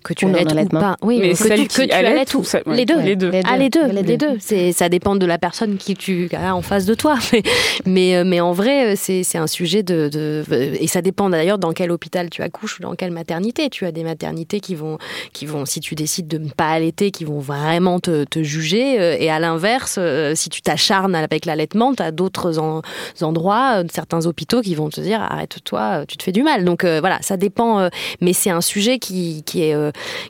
[0.04, 0.96] que tu allaites ou pas.
[1.02, 3.00] Oui, mais que tu, que tu allaites ou les, deux.
[3.00, 3.30] les deux.
[3.44, 3.86] Ah les deux.
[3.86, 4.36] Les deux.
[4.38, 7.18] C'est ça dépend de la personne qui tu as en face de toi.
[7.32, 7.42] Mais
[7.86, 12.42] mais, mais en vrai, c'est un sujet et ça dépend d'ailleurs dans quel hôpital tu
[12.42, 13.70] accouches ou dans quelle maternité.
[13.70, 14.98] Tu as des maternités qui vont,
[15.32, 19.00] qui vont si tu décides de ne pas allaiter, qui vont vraiment te, juger.
[19.00, 22.58] Euh, et à l'inverse, euh, si tu t'acharnes avec l'allaitement, tu as d'autres
[23.20, 26.64] endroits, euh, certains hôpitaux qui vont te dire arrête-toi, tu te fais du mal.
[26.64, 27.88] Donc voilà, ça dépend.
[28.20, 29.76] mais c'est un sujet qui, qui, est,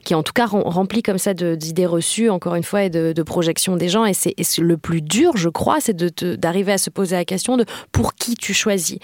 [0.03, 3.23] qui en tout cas rempli comme ça d'idées reçues, encore une fois, et de, de
[3.23, 4.05] projections des gens.
[4.05, 7.65] Et c'est le plus dur, je crois, c'est d'arriver à se poser la question de
[7.91, 8.99] pour qui tu choisis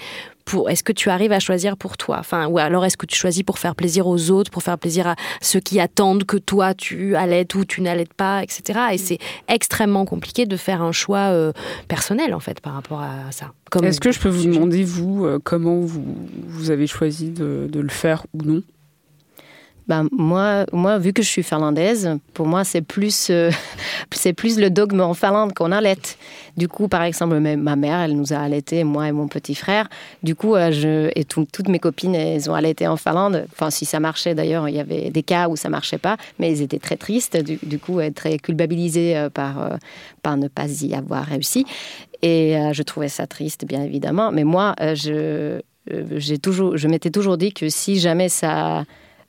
[0.68, 2.18] est-ce que tu arrives à choisir pour toi?
[2.20, 5.08] Enfin ou alors est-ce que tu choisis pour faire plaisir aux autres pour faire plaisir
[5.08, 9.20] à ceux qui attendent que toi tu allaites ou tu n'allaites pas etc et c'est
[9.48, 11.52] extrêmement compliqué de faire un choix euh,
[11.88, 13.52] personnel en fait par rapport à ça.
[13.84, 16.04] Est-ce que je peux vous demander vous euh, comment vous,
[16.48, 18.64] vous avez choisi de le faire ou non?
[19.90, 23.50] Ben, moi, moi, vu que je suis finlandaise, pour moi, c'est plus, euh,
[24.38, 25.98] plus le dogme en Finlande qu'on allait.
[26.58, 29.90] Du coup, par exemple, ma mère, elle nous a allaités, moi et mon petit frère.
[30.22, 33.48] Du coup, euh, et toutes mes copines, elles ont allaité en Finlande.
[33.52, 36.52] Enfin, si ça marchait, d'ailleurs, il y avait des cas où ça marchait pas, mais
[36.52, 39.80] elles étaient très tristes, du, du coup, très culpabilisées euh, par,
[40.22, 41.66] par ne pas y avoir réussi.
[42.22, 44.32] Et je trouvais ça triste, bien évidemment.
[44.32, 45.62] Mais moi, je,
[46.18, 48.84] j'ai je m'étais toujours dit que si jamais ça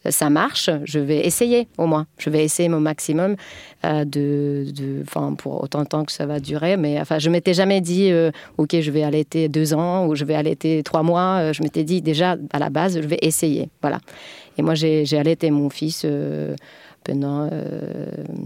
[0.08, 2.06] ça marche, je vais essayer au moins.
[2.18, 3.36] Je vais essayer mon maximum
[3.84, 5.04] euh, de, de
[5.36, 6.76] pour autant de temps que ça va durer.
[6.76, 10.24] Mais enfin, je m'étais jamais dit, euh, ok, je vais allaiter deux ans ou je
[10.24, 11.52] vais allaiter trois mois.
[11.52, 13.68] Je m'étais dit déjà à la base, je vais essayer.
[13.82, 14.00] Voilà.
[14.56, 16.06] Et moi, j'ai allaité mon fils
[17.04, 17.48] pendant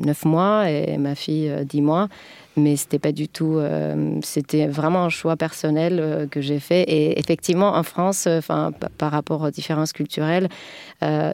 [0.04, 2.08] neuf mois et ma fille dix mois
[2.56, 3.58] mais c'était pas du tout.
[3.58, 6.82] Euh, c'était vraiment un choix personnel euh, que j'ai fait.
[6.82, 10.48] Et effectivement, en France, euh, enfin, par rapport aux différences culturelles,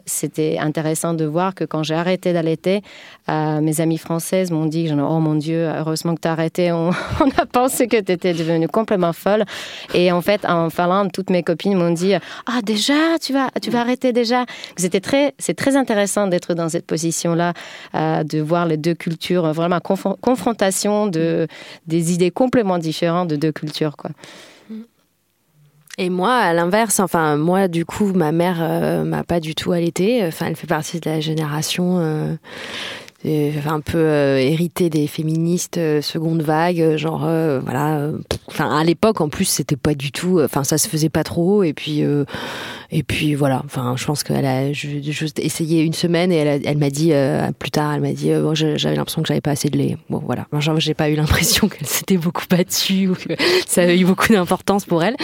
[0.05, 2.81] c'était intéressant de voir que quand j'ai arrêté d'allaiter,
[3.29, 6.71] mes amies françaises m'ont dit Oh mon Dieu, heureusement que tu as arrêté.
[6.73, 9.45] On, a pensé que tu étais devenue complètement folle.
[9.93, 12.15] Et en fait, en Finlande, toutes mes copines m'ont dit
[12.47, 14.45] Ah, déjà, tu vas, tu vas arrêter déjà.
[14.75, 17.53] C'était très, c'est très intéressant d'être dans cette position-là,
[17.93, 21.47] de voir les deux cultures, vraiment confrontation de,
[21.87, 23.97] des idées complètement différentes de deux cultures.
[23.97, 24.11] Quoi.
[25.97, 29.71] Et moi, à l'inverse, enfin, moi, du coup, ma mère euh, m'a pas du tout
[29.71, 30.25] allaité.
[30.25, 32.35] Enfin, elle fait partie de la génération euh,
[33.23, 37.21] un peu euh, hérité des féministes euh, seconde vague, euh, genre
[37.63, 38.11] voilà.
[38.47, 41.63] Enfin à l'époque en plus c'était pas du tout, enfin ça se faisait pas trop
[41.63, 42.03] et puis
[42.91, 43.61] et puis voilà.
[43.65, 47.13] Enfin je pense qu'elle a juste essayé une semaine et elle, elle m'a dit
[47.59, 49.97] plus tard, elle m'a dit bon, j'avais l'impression que j'avais pas assez de lait.
[50.09, 53.33] Bon voilà, genre j'ai pas eu l'impression qu'elle s'était beaucoup battue ou que
[53.65, 55.15] ça avait eu beaucoup d'importance pour elle,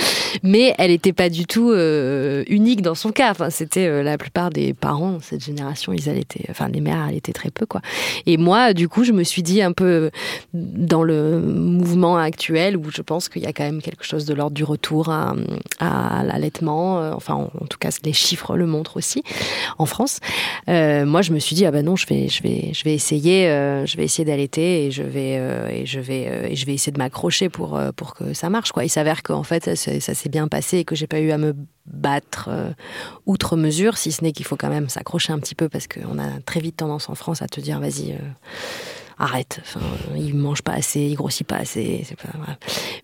[0.44, 3.32] mais elle était pas du tout unique dans son cas.
[3.32, 7.50] Enfin c'était la plupart des parents cette génération, ils allaient, enfin les mères allaient très
[7.50, 7.82] peu quoi.
[8.26, 10.12] Et moi, du coup, je me suis dit un peu
[10.54, 14.34] dans le mouvement actuel où je pense qu'il y a quand même quelque chose de
[14.34, 15.34] l'ordre du retour à,
[16.24, 17.02] l'allaitement.
[17.02, 19.24] Euh, enfin, en, tout cas, les chiffres le montrent aussi
[19.78, 20.20] en France.
[20.70, 22.94] Euh, moi, je me suis dit ah ben non, je vais, je vais, je vais
[22.94, 25.36] essayer, euh, je vais essayer d'allaiter et je vais,
[25.72, 28.84] et je vais, et je vais essayer de m'accrocher pour pour que ça marche quoi.
[28.84, 31.38] Il s'avère qu'en fait, ça, ça s'est bien passé et que j'ai pas eu à
[31.38, 31.54] me
[31.88, 32.72] battre euh,
[33.26, 36.20] outre mesure, si ce n'est qu'il faut quand même s'accrocher un petit peu parce qu'on
[36.20, 38.14] a très vite tendance en France à te dire vas-y.
[38.14, 38.18] Euh,
[39.20, 39.80] arrête, enfin,
[40.16, 42.06] il mange pas assez, il grossit pas assez.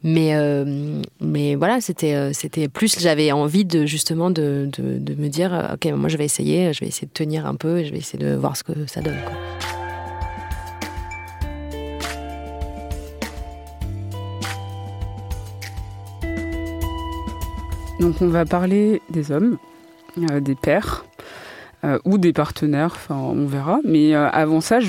[0.04, 5.72] Mais, euh, mais voilà, c'était, c'était plus, j'avais envie de justement de, de, me dire,
[5.74, 8.24] ok, moi je vais essayer, je vais essayer de tenir un peu, je vais essayer
[8.24, 9.18] de voir ce que ça donne.
[18.00, 19.58] Donc on va parler des hommes,
[20.18, 21.06] euh, des pères
[21.84, 23.80] euh, ou des partenaires, on verra.
[23.86, 24.80] Mais euh, avant ça,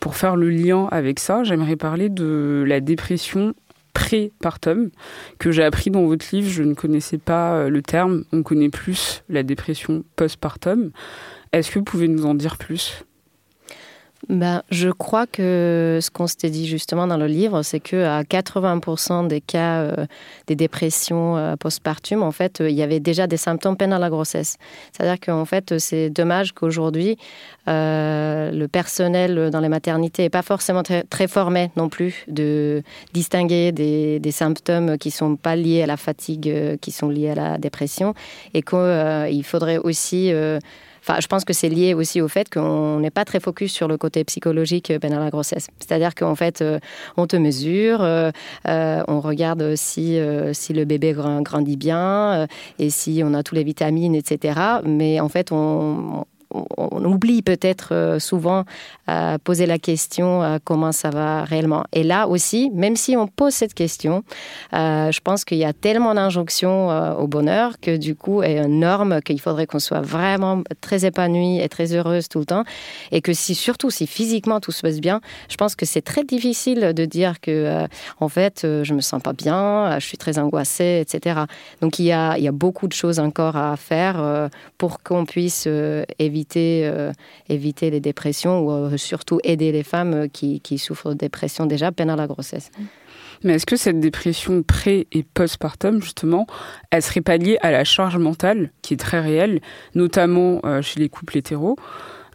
[0.00, 3.54] pour faire le lien avec ça, j'aimerais parler de la dépression
[3.92, 4.90] pré-partum
[5.38, 6.48] que j'ai appris dans votre livre.
[6.48, 8.24] Je ne connaissais pas le terme.
[8.32, 10.90] On connaît plus la dépression post-partum.
[11.52, 13.04] Est-ce que vous pouvez nous en dire plus?
[14.28, 18.22] Ben, je crois que ce qu'on s'était dit justement dans le livre, c'est que à
[18.22, 20.06] 80% des cas euh,
[20.46, 24.58] des dépressions euh, postpartum, en fait, il y avait déjà des symptômes pendant la grossesse.
[24.92, 27.16] C'est-à-dire qu'en fait, c'est dommage qu'aujourd'hui,
[27.66, 32.82] euh, le personnel dans les maternités n'est pas forcément très, formé non plus de
[33.14, 37.34] distinguer des, des, symptômes qui sont pas liés à la fatigue, qui sont liés à
[37.34, 38.14] la dépression,
[38.52, 40.32] et qu'il faudrait aussi
[41.00, 43.88] Enfin, je pense que c'est lié aussi au fait qu'on n'est pas très focus sur
[43.88, 45.68] le côté psychologique pendant la grossesse.
[45.78, 46.78] C'est-à-dire qu'en fait, euh,
[47.16, 48.30] on te mesure, euh,
[48.68, 50.18] euh, on regarde si,
[50.52, 52.46] si le bébé grandit bien
[52.78, 54.60] et si on a tous les vitamines, etc.
[54.84, 58.64] Mais en fait, on, on oublie peut-être euh, souvent
[59.42, 61.82] poser la question euh, comment ça va réellement.
[61.92, 64.22] Et là aussi, même si on pose cette question,
[64.72, 68.78] euh, je pense qu'il y a tellement d'injonctions au bonheur que du coup, et une
[68.78, 72.62] norme qu'il faudrait qu'on soit vraiment très épanoui et très heureuse tout le temps.
[73.10, 76.22] Et que si, surtout si physiquement tout se passe bien, je pense que c'est très
[76.22, 77.86] difficile de dire que,
[78.20, 81.40] en fait, je me sens pas bien, je suis très angoissée, etc.
[81.80, 85.24] Donc il y a, il y a beaucoup de choses encore à faire pour qu'on
[85.24, 85.66] puisse
[86.18, 87.12] éviter éviter, euh,
[87.48, 91.92] éviter les dépressions ou euh, surtout aider les femmes qui, qui, souffrent de dépression déjà
[91.92, 92.70] pendant la grossesse.
[93.44, 96.46] Mais est-ce que cette dépression pré- et postpartum, justement,
[96.90, 99.60] elle serait pas liée à la charge mentale qui est très réelle,
[99.94, 101.76] notamment euh, chez les couples hétéros?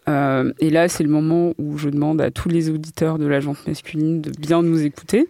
[0.07, 3.65] Et là, c'est le moment où je demande à tous les auditeurs de la jante
[3.65, 5.27] masculine de bien nous écouter.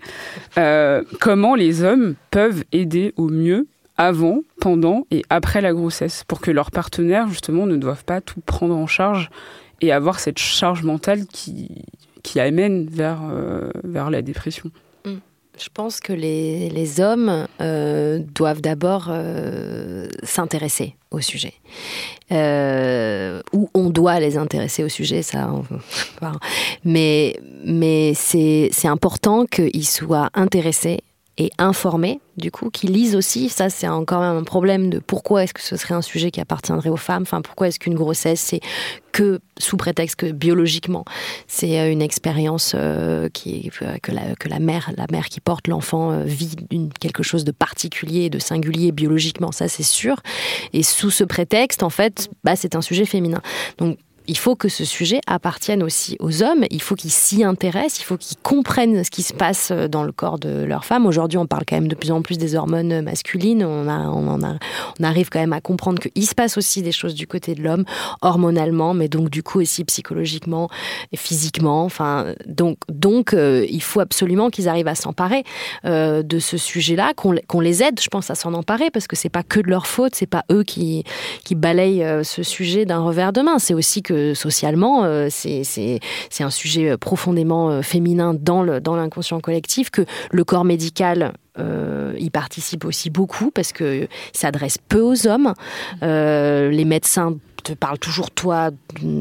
[1.22, 6.52] comment les hommes peuvent aider au mieux avant, pendant et après la grossesse, pour que
[6.52, 9.30] leurs partenaires, justement, ne doivent pas tout prendre en charge
[9.82, 14.72] et avoir cette charge mentale qui, amène vers, euh, vers la dépression.
[15.06, 15.16] Mm.
[15.58, 21.54] Je pense que les, hommes euh, doivent d'abord euh, s'intéresser au sujet.
[22.32, 25.50] ou on doit les intéresser au sujet, ça.
[26.84, 27.34] mais
[28.16, 31.00] c'est important qu'ils soient intéressés
[31.38, 33.50] et informés, du coup, qui lisent aussi.
[33.50, 36.40] Ça, c'est encore même un problème de pourquoi est-ce que ce serait un sujet qui
[36.40, 37.24] appartiendrait aux femmes.
[37.24, 38.62] Enfin, pourquoi est-ce qu'une grossesse, c'est
[39.12, 41.06] que sous prétexte que biologiquement,
[41.48, 45.68] c'est euh, une expérience euh, euh, que la, que la mère, la mère qui porte
[45.68, 46.56] l'enfant vit
[47.00, 49.52] quelque chose de particulier, de singulier biologiquement.
[49.52, 50.18] Ça, c'est sûr.
[50.72, 53.42] Et sous ce prétexte, en fait, bah, c'est un sujet féminin.
[53.78, 58.00] Donc il faut que ce sujet appartienne aussi aux hommes, il faut qu'ils s'y intéressent,
[58.00, 61.06] il faut qu'ils comprennent ce qui se passe dans le corps de leur femme.
[61.06, 63.86] Aujourd'hui, on parle quand même de plus en plus des hormones masculines, on,
[65.04, 67.86] arrive quand même à comprendre qu'il se passe aussi des choses du côté de l'homme,
[68.22, 70.70] hormonalement, mais donc du coup aussi psychologiquement
[71.12, 71.84] et physiquement.
[71.84, 75.44] Enfin, donc, euh, il faut absolument qu'ils arrivent à s'emparer
[75.86, 79.30] euh, de ce sujet-là, qu'on les aide, je pense, à s'en emparer, parce que c'est
[79.30, 81.04] pas que de leur faute, c'est pas eux qui,
[81.44, 86.00] qui balayent euh, ce sujet d'un revers de main, c'est aussi que socialement, euh, c'est
[86.40, 91.34] un sujet euh, profondément euh, féminin dans l'inconscient dans collectif, que le corps médical
[92.18, 95.54] y participe aussi beaucoup parce que s'adresse peu aux hommes.
[96.02, 98.72] les médecins te parlent toujours toi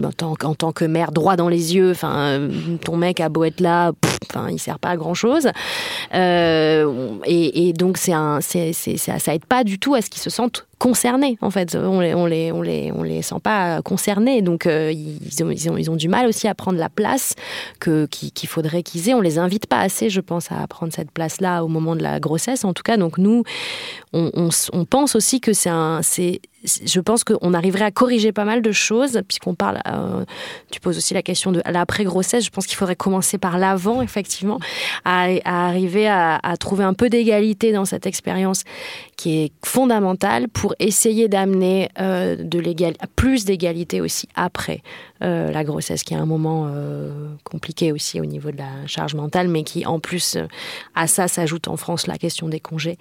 [0.03, 1.93] en tant, que mère droit dans les yeux.
[1.93, 2.49] Enfin,
[2.83, 3.93] ton mec a beau être là,
[4.29, 5.49] enfin, il sert pas à grand chose.
[6.13, 10.31] et, donc c'est un, c'est, ça, ça aide pas du tout à ce qu'ils se
[10.31, 11.75] sentent concernés en fait.
[11.77, 15.51] On les, on les, on les, on les sent pas concernés, donc euh, ils, ont,
[15.51, 17.35] ils, ont, ils, ont, du mal aussi à prendre la place
[17.81, 19.15] que qu'il faudrait qu'ils aient.
[19.15, 22.21] On les invite pas assez, je pense, à prendre cette place-là au moment de la
[22.21, 22.67] grossesse.
[22.67, 23.45] En tout cas, donc nous,
[24.13, 28.45] on, on, pense aussi que c'est un, c'est je pense qu'on arriverait à corriger pas
[28.45, 30.25] mal de choses, puisqu'on parle, euh,
[30.71, 34.59] tu poses aussi la question de l'après-grossesse, je pense qu'il faudrait commencer par l'avant, effectivement,
[35.05, 38.63] à, à arriver à, trouver un peu d'égalité dans cette expérience
[39.17, 42.63] qui est fondamentale pour essayer d'amener euh, de
[43.17, 44.83] plus d'égalité aussi après
[45.23, 49.15] euh, la grossesse, qui est un moment euh, compliqué aussi au niveau de la charge
[49.15, 50.39] mentale, mais qui en plus
[50.95, 52.99] à ça s'ajoute en France la question des congés.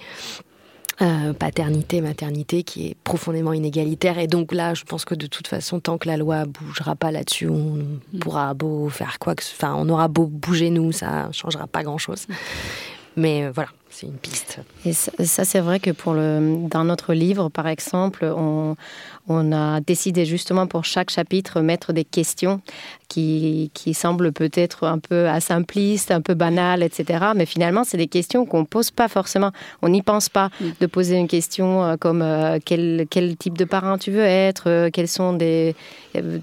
[1.02, 4.20] Euh, paternité, maternité, qui est profondément inégalitaire.
[4.20, 7.10] Et donc là, je pense que de toute façon, tant que la loi bougera pas
[7.10, 7.78] là-dessus, on
[8.14, 8.20] mm.
[8.20, 12.28] pourra beau faire quoi que, enfin, on aura beau bouger nous, ça changera pas grand-chose.
[13.16, 14.60] Mais euh, voilà, c'est une piste.
[14.86, 18.76] Et ça, ça c'est vrai que pour le, dans notre livre, par exemple, on,
[19.28, 22.62] on a décidé justement pour chaque chapitre mettre des questions
[23.08, 27.26] qui, qui semblent peut-être un peu simplistes, un peu banales, etc.
[27.36, 29.52] Mais finalement, c'est des questions qu'on ne pose pas forcément.
[29.82, 30.66] On n'y pense pas mm.
[30.80, 34.64] de poser une question euh, comme euh, quel, quel, type de parent tu veux être,
[34.68, 35.76] euh, quelles sont des,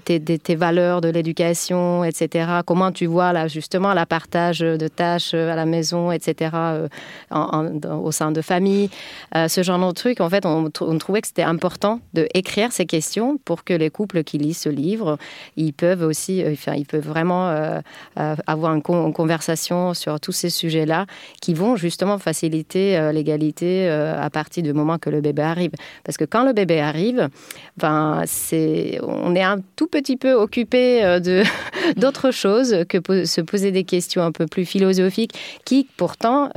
[0.05, 2.61] tes, tes, valeurs de l'éducation, etc.
[2.65, 6.55] Comment tu vois là, justement la partage de tâches à la maison, etc.
[7.31, 7.40] En,
[7.89, 8.89] au sein de famille.
[9.33, 13.37] ce genre de trucs, en fait, on, trouvait que c'était important de écrire ces questions
[13.45, 15.17] pour que les couples qui lisent ce livre,
[15.57, 17.79] ils peuvent aussi, euh, enfin, ils peuvent vraiment euh,
[18.19, 21.05] euh, avoir une, conversation sur tous ces sujets-là
[21.41, 25.71] qui vont justement faciliter l'égalité à partir du moment que le bébé arrive.
[26.03, 27.29] Parce que quand le bébé arrive,
[27.77, 31.43] ben, c'est, on est un tout petit peu occupé de,
[31.97, 35.33] d'autres choses que se poser des questions un peu plus philosophiques
[35.65, 36.49] qui pourtant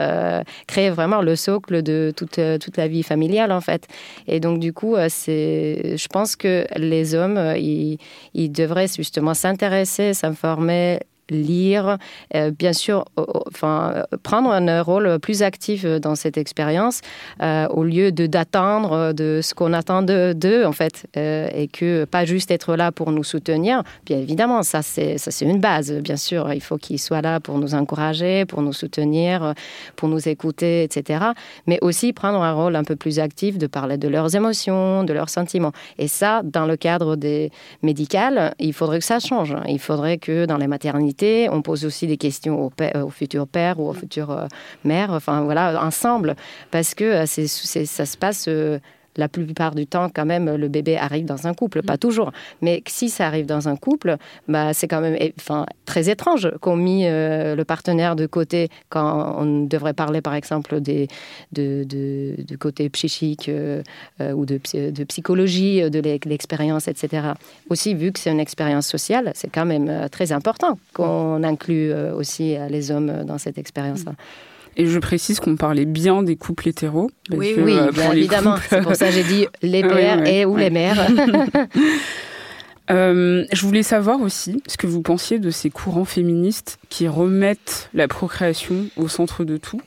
[0.74, 3.86] créent vraiment le socle de toute, toute la vie familiale en fait.
[4.26, 7.98] Et donc du coup, c'est, je pense que les hommes, euh, ils,
[8.34, 10.98] ils devraient justement s'intéresser, s'informer,
[11.30, 11.98] lire,
[12.34, 13.04] euh, bien sûr,
[14.22, 17.00] prendre un rôle plus actif dans cette expérience
[17.42, 22.04] euh, au lieu de d'attendre de ce qu'on attend d'eux, en fait, euh, et que
[22.04, 23.82] pas juste être là pour nous soutenir.
[24.06, 26.52] Bien évidemment, ça c'est ça c'est une base, bien sûr.
[26.52, 29.54] Il faut qu'ils soient là pour nous encourager, pour nous soutenir,
[29.96, 31.24] pour nous écouter, etc.
[31.66, 35.12] Mais aussi prendre un rôle un peu plus actif de parler de leurs émotions, de
[35.12, 35.72] leurs sentiments.
[35.98, 37.50] Et ça, dans le cadre des
[37.82, 39.54] médicales, il faudrait que ça change.
[39.68, 41.13] Il faudrait que dans les maternités
[41.50, 44.46] on pose aussi des questions au, père, au futur père ou aux futures euh,
[44.84, 46.36] mères, enfin voilà, ensemble,
[46.70, 48.78] parce que euh, ça se passe euh,
[49.16, 51.98] la plupart du temps, quand même, le bébé arrive dans un couple, pas mm.
[51.98, 52.32] toujours.
[52.62, 54.16] Mais si ça arrive dans un couple,
[54.48, 59.36] bah, c'est quand même enfin, très étrange qu'on mis euh, le partenaire de côté quand
[59.38, 61.08] on devrait parler, par exemple, des,
[61.52, 63.82] de, de, de côté psychique euh,
[64.20, 67.28] euh, ou de, de, psychologie, de l'expérience, etc.
[67.70, 72.56] Aussi, vu que c'est une expérience sociale, c'est quand même très important qu'on inclue aussi
[72.68, 74.12] les hommes dans cette expérience-là.
[74.12, 74.53] Mm.
[74.76, 77.10] Et je précise qu'on parlait bien des couples hétéros.
[77.30, 78.56] Oui, oui, euh, bien évidemment.
[78.68, 81.06] C'est pour ça que j'ai dit les pères et ou les mères.
[82.90, 87.88] Euh, je voulais savoir aussi ce que vous pensiez de ces courants féministes qui remettent
[87.94, 89.80] la procréation au centre de tout,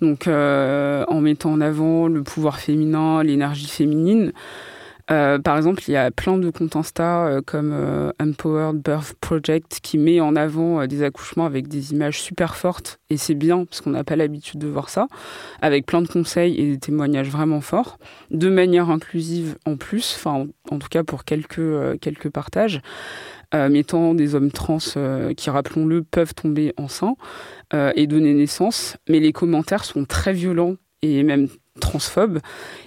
[0.00, 4.32] donc euh, en mettant en avant le pouvoir féminin, l'énergie féminine.
[5.10, 9.14] Euh, par exemple, il y a plein de comptes Insta euh, comme euh, Empowered Birth
[9.20, 13.00] Project qui met en avant des accouchements avec des images super fortes.
[13.08, 15.08] Et c'est bien parce qu'on n'a pas l'habitude de voir ça,
[15.62, 17.98] avec plein de conseils et des témoignages vraiment forts,
[18.30, 22.80] de manière inclusive en plus, enfin en, tout cas pour quelques, quelques partages.
[23.54, 24.78] mettant des hommes trans
[25.36, 27.16] qui, rappelons-le, peuvent tomber enceints
[27.72, 28.98] et donner naissance.
[29.08, 31.48] Mais les commentaires sont très violents et même
[31.78, 32.40] transphobe.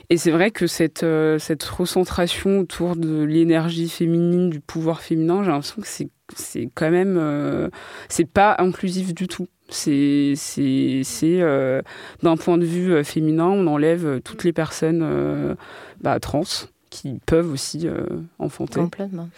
[0.09, 5.43] Et c'est vrai que cette, euh, cette recentration autour de l'énergie féminine, du pouvoir féminin,
[5.43, 7.17] j'ai l'impression que c'est, c'est quand même.
[7.19, 7.69] Euh,
[8.09, 9.47] c'est pas inclusif du tout.
[9.69, 11.81] C'est, c'est, c'est euh,
[12.23, 15.55] d'un point de vue féminin, on enlève toutes les personnes
[16.01, 16.43] bah, trans
[16.91, 18.05] qui peuvent aussi euh,
[18.37, 18.81] enfanter.
[18.81, 19.29] Complètement.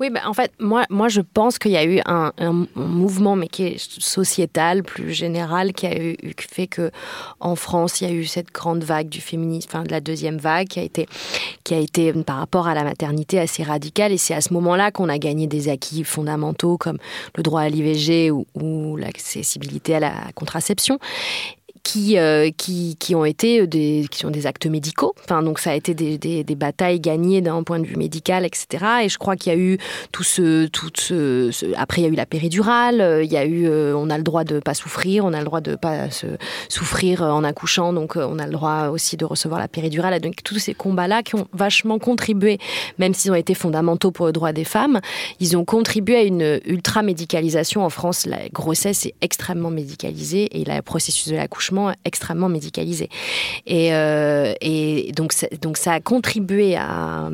[0.00, 2.32] Oui, bah, en fait, moi, moi je pense qu'il y a eu un,
[2.74, 6.90] mouvement, mais qui est sociétal, plus général, qui a eu, fait que
[7.38, 10.38] en France, il y a eu cette grande vague du féminisme, enfin de la deuxième
[10.38, 11.06] vague, qui a été,
[11.64, 14.10] qui a été par rapport à la maternité assez radicale.
[14.10, 16.96] Et c'est à ce moment-là qu'on a gagné des acquis fondamentaux comme
[17.36, 20.98] le droit à l'IVG ou, ou l'accessibilité à la contraception
[21.82, 25.14] qui, euh, qui, qui, ont été des, qui sont des actes médicaux.
[25.24, 28.84] Enfin, donc ça a été des, des, batailles gagnées d'un point de vue médical, etc.
[29.02, 29.78] Et je crois qu'il y a eu
[30.12, 33.44] tout ce, tout ce, après il y a eu la péridurale, euh, il y a
[33.44, 36.10] eu, euh, on a le droit de pas souffrir, on a le droit de pas
[36.10, 36.26] se
[36.68, 40.20] souffrir en accouchant, donc on a le droit aussi de recevoir la péridurale.
[40.20, 42.58] Donc tous ces combats-là qui ont vachement contribué,
[42.98, 45.00] même s'ils ont été fondamentaux pour le droit des femmes,
[45.40, 48.26] ils ont contribué à une ultra médicalisation en France.
[48.26, 51.71] La grossesse est extrêmement médicalisée et le processus de l'accouchement
[52.04, 53.08] extrêmement médicalisé.
[53.66, 54.54] Et, euh,
[55.14, 55.32] donc,
[55.76, 57.30] ça a contribué à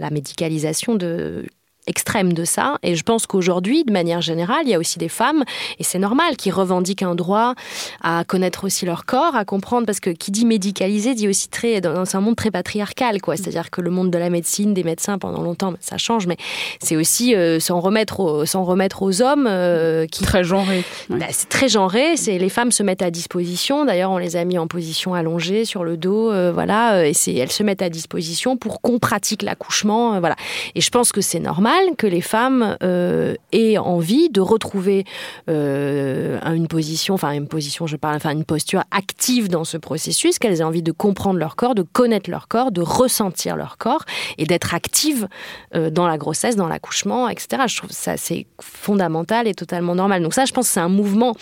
[0.00, 1.44] la médicalisation de
[1.88, 2.78] extrême de ça.
[2.82, 5.44] Et je pense qu'aujourd'hui, de manière générale, il y a aussi des femmes,
[5.78, 7.54] et c'est normal, qui revendiquent un droit
[8.02, 11.80] à connaître aussi leur corps, à comprendre, parce que qui dit médicalisé dit aussi très,
[11.80, 13.36] dans un monde très patriarcal, quoi.
[13.36, 16.36] C'est-à-dire que le monde de la médecine, des médecins, pendant longtemps, ça change, mais
[16.80, 20.84] c'est aussi euh, s'en remettre, aux, remettre aux hommes euh, qui très genré.
[21.08, 22.16] Bah, c'est très genré.
[22.16, 23.84] C'est les femmes se mettent à disposition.
[23.84, 27.34] D'ailleurs, on les a mis en position allongée sur le dos, euh, voilà, et c'est
[27.34, 30.36] elles se mettent à disposition pour qu'on pratique l'accouchement, voilà.
[30.74, 35.04] Et je pense que c'est normal que les femmes euh, aient envie de retrouver
[35.48, 40.38] euh, une position, enfin une position, je parle, enfin une posture active dans ce processus,
[40.38, 44.04] qu'elles aient envie de comprendre leur corps, de connaître leur corps, de ressentir leur corps
[44.38, 45.28] et d'être actives
[45.74, 47.62] euh, dans la grossesse, dans l'accouchement, etc.
[47.66, 50.22] Je trouve ça c'est fondamental et totalement normal.
[50.22, 51.34] Donc ça, je pense que c'est un mouvement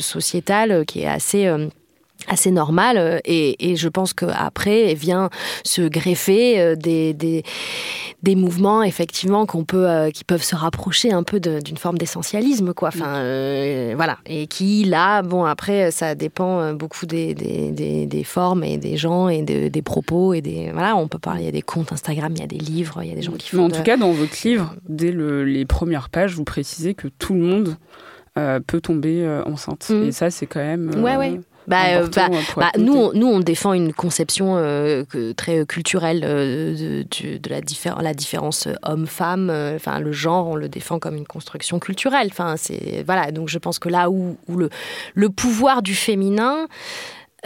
[0.00, 1.48] sociétal qui est assez
[2.28, 5.30] assez normal euh, et, et, je pense qu'après vient
[5.64, 7.42] se greffer euh, des, des,
[8.22, 12.74] des mouvements effectivement qu'on peut euh, qui peuvent se rapprocher un peu d'une forme d'essentialisme
[12.74, 12.88] quoi.
[12.88, 13.22] Enfin
[13.94, 14.18] voilà.
[14.26, 19.28] Et qui là bon après ça dépend beaucoup des, des, des, formes et des gens
[19.28, 22.32] et des propos et des voilà on peut parler il y a des comptes Instagram
[22.34, 23.82] il y a des livres il y a des gens qui font Mais en tout
[23.82, 27.76] cas dans votre livre dès le, les premières pages vous précisez que tout le monde
[28.66, 29.90] peut tomber enceinte.
[29.90, 30.04] Mmh.
[30.04, 33.40] et ça c'est quand même ouais ouais bah, euh, bah, bah nous, on, nous, on
[33.40, 35.04] défend une conception euh,
[35.36, 37.60] très culturelle euh, de, de, la,
[38.02, 39.50] la différence homme-femme.
[39.76, 42.28] Enfin, le genre, on le défend comme une construction culturelle.
[42.30, 43.30] Enfin, c'est voilà.
[43.30, 44.70] Donc, je pense que là où, où le,
[45.14, 46.66] le pouvoir du féminin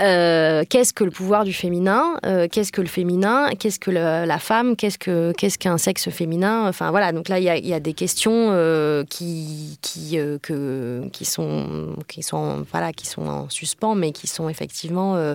[0.00, 4.38] euh, qu'est-ce que le pouvoir du féminin euh, Qu'est-ce que le féminin Qu'est-ce que la
[4.38, 7.92] femme Qu'est-ce que qu'est-ce qu'un sexe féminin Enfin voilà, donc là il y a, des
[7.92, 14.12] questions euh, qui qui que, qui sont qui sont voilà qui sont en suspens, mais
[14.12, 15.34] qui sont effectivement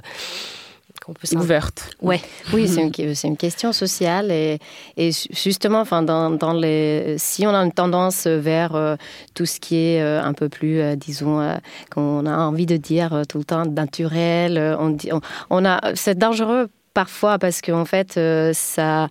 [1.14, 1.90] peut ouverte.
[2.02, 2.22] Ouais.
[2.54, 2.92] Oui, c'est une,
[3.24, 4.60] une, question sociale et,
[4.98, 8.96] et justement, enfin, dans, dans, les, si on a une tendance vers euh,
[9.34, 11.58] tout ce qui est euh, un peu plus, euh, disons,
[11.92, 15.10] qu'on a envie de dire tout le temps naturel, on, dit,
[15.50, 18.20] on a, c'est dangereux parfois parce qu'en fait,
[18.54, 19.08] ça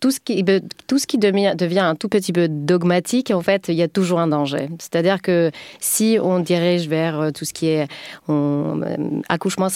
[0.00, 0.44] tout ce qui,
[0.86, 4.20] tout ce qui devient, un tout petit peu dogmatique, en fait, il y a toujours
[4.20, 4.68] un danger.
[4.78, 7.88] C'est-à-dire que si on dirige vers euh, tout ce qui est
[8.28, 8.96] on, euh,
[9.28, 9.68] accouchement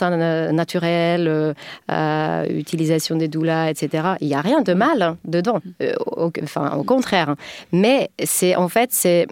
[0.53, 1.55] naturel,
[1.91, 5.61] euh, utilisation des doulas, etc., il n'y a rien de mal dedans.
[6.43, 7.35] enfin, au contraire.
[7.73, 9.27] Mais c'est en fait, c'est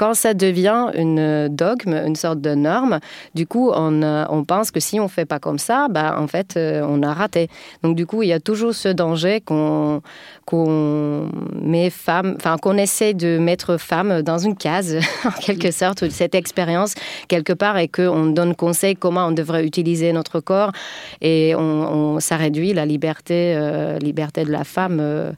[0.00, 3.00] quand ça devient une dogme, une sorte de norme,
[3.34, 6.26] du coup, on, euh, on pense que si on fait pas comme ça, bah, en
[6.26, 7.50] fait, euh, on a raté.
[7.82, 10.00] Donc, du coup, il y a toujours ce danger qu'on
[10.46, 14.96] qu'on met femme, enfin, qu'on essaie de mettre femme dans une case,
[15.26, 16.94] en quelque sorte, cette expérience
[17.28, 20.72] quelque part, et qu'on donne conseil comment on devrait utiliser notre corps,
[21.20, 25.36] et on, ça réduit la liberté, euh, liberté de la femme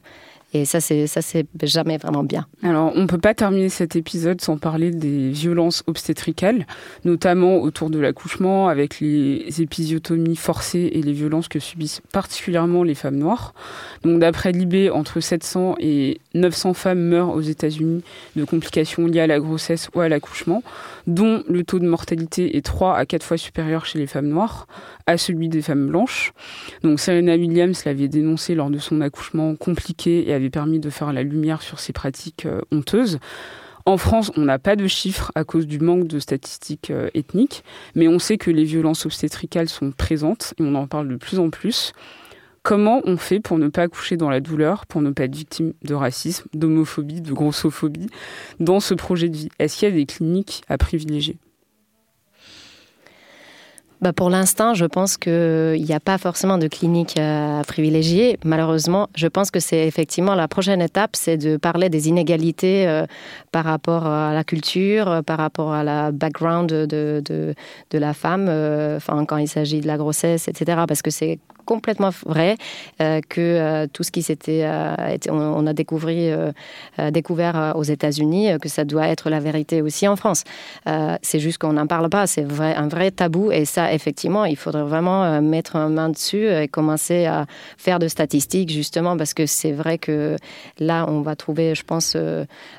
[0.55, 2.45] Et ça, c'est ça, c'est jamais vraiment bien.
[2.61, 6.67] Alors, on ne peut pas terminer cet épisode sans parler des violences obstétricales,
[7.05, 12.93] notamment autour de l'accouchement, avec les épisiotomies forcées et les violences que subissent particulièrement les
[12.93, 13.55] femmes noires.
[14.03, 18.03] Donc, d'après l'IB, entre 700 et 900 femmes meurent aux États-Unis
[18.35, 20.61] de complications liées à la grossesse ou à l'accouchement,
[21.07, 24.67] dont le taux de mortalité est 3 à 4 fois supérieur chez les femmes noires
[25.07, 26.31] à celui des femmes blanches.
[26.83, 31.23] Donc, Serena Williams l'avait dénoncé lors de son accouchement compliqué et permis de faire la
[31.23, 33.19] lumière sur ces pratiques euh, honteuses.
[33.85, 37.63] En France, on n'a pas de chiffres à cause du manque de statistiques euh, ethniques,
[37.95, 41.39] mais on sait que les violences obstétricales sont présentes et on en parle de plus
[41.39, 41.91] en plus.
[42.61, 45.73] Comment on fait pour ne pas accoucher dans la douleur, pour ne pas être victime
[45.83, 48.07] de racisme, d'homophobie, de grossophobie
[48.61, 49.49] dans ce projet de vie?
[49.59, 51.37] Est-ce qu'il y a des cliniques à privilégier?
[54.03, 58.37] Bah pour l'instant, je pense qu'il n'y a pas forcément de clinique à privilégier.
[58.43, 63.05] Malheureusement, je pense que c'est effectivement la prochaine étape, c'est de parler des inégalités euh,
[63.53, 68.47] par rapport à la culture, euh, par rapport à la background de, de, la femme,
[68.49, 70.81] euh, quand il s'agit de la grossesse, etc.
[70.85, 72.57] Parce que c'est complètement vrai
[73.01, 74.95] euh, que euh, tout ce qui s'était, euh,
[75.29, 80.43] on, a découvert, aux États-Unis, que ça doit être la vérité aussi en France.
[81.21, 84.83] c'est juste qu'on n'en parle pas, c'est un vrai tabou et ça, effectivement, il faudrait
[84.83, 87.45] vraiment mettre un main dessus et commencer à
[87.77, 90.35] faire de statistiques justement parce que c'est vrai que
[90.79, 92.17] là, on va trouver, je pense,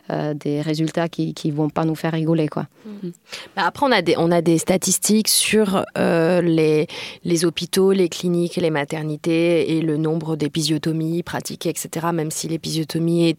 [0.09, 2.49] des résultats qui ne vont pas nous faire rigoler.
[2.49, 2.67] Quoi.
[2.87, 3.09] Mmh.
[3.57, 6.87] Après, on a, des, on a des statistiques sur les,
[7.25, 13.31] les hôpitaux, les cliniques, les maternité et le nombre d'épisiotomies pratiquées, etc., même si l'épisiotomie
[13.31, 13.39] est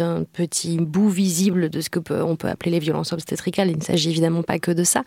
[0.00, 3.70] un petit bout visible de ce que peut, on peut appeler les violences obstétricales.
[3.70, 5.02] Il ne s'agit évidemment pas que de ça,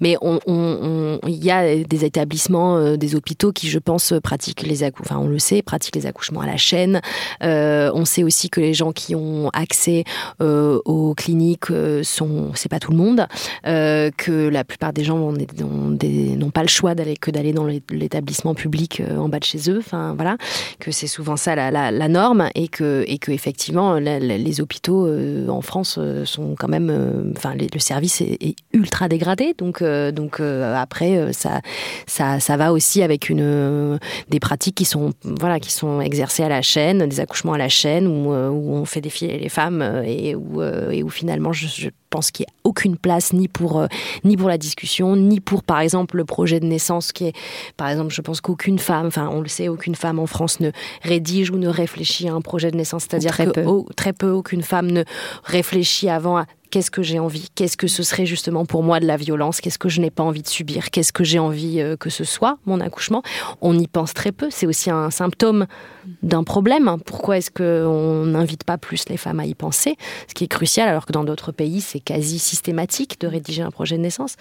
[0.00, 5.16] mais il y a des établissements, euh, des hôpitaux qui, je pense, pratiquent les accouchements.
[5.16, 7.00] Enfin, on le sait, pratiquent les accouchements à la chaîne.
[7.42, 10.04] Euh, on sait aussi que les gens qui ont accès
[10.40, 13.26] euh, aux cliniques sont, c'est pas tout le monde,
[13.64, 19.02] que la plupart des gens n'ont pas le choix d'aller que d'aller dans l'établissement public
[19.16, 19.78] en bas de chez eux.
[19.78, 20.36] Enfin, voilà,
[20.78, 25.06] que c'est souvent ça la, la, la, norme et que, et que effectivement les hôpitaux
[25.06, 29.54] euh, en France euh, sont quand même, euh, enfin, le service est, ultra dégradé.
[29.56, 31.60] Donc, donc après, ça,
[32.06, 33.98] ça, ça va aussi avec une
[34.28, 37.68] des pratiques qui sont, voilà, qui sont exercées à la chaîne, des accouchements à la
[37.68, 42.56] chaîne où, on fait défiler les femmes et où finalement, je, pense qu'il n'y a
[42.62, 43.86] aucune place ni pour,
[44.22, 47.32] ni pour la discussion, ni pour, par exemple, le projet de naissance qui est,
[47.76, 50.70] par exemple, je pense qu'aucune femme, enfin, on le sait, aucune femme en France ne
[51.02, 53.06] rédige ou ne réfléchit à un projet de naissance.
[53.08, 55.04] C'est-à-dire que très peu, aucune femme ne
[55.44, 59.06] réfléchit avant à qu'est-ce que j'ai envie, qu'est-ce que ce serait justement pour moi de
[59.06, 61.96] la violence, qu'est-ce que je n'ai pas envie de subir, qu'est-ce que j'ai envie euh,
[61.96, 63.22] que ce soit mon accouchement?
[63.60, 65.66] On y pense très peu, c'est aussi un symptôme
[66.22, 66.96] d'un problème.
[67.04, 69.96] Pourquoi est-ce qu'on n'invite pas plus les femmes à y penser?
[70.28, 73.70] Ce qui est crucial, alors que dans d'autres pays, c'est quasi systématique de rédiger un
[73.70, 74.36] projet de naissance.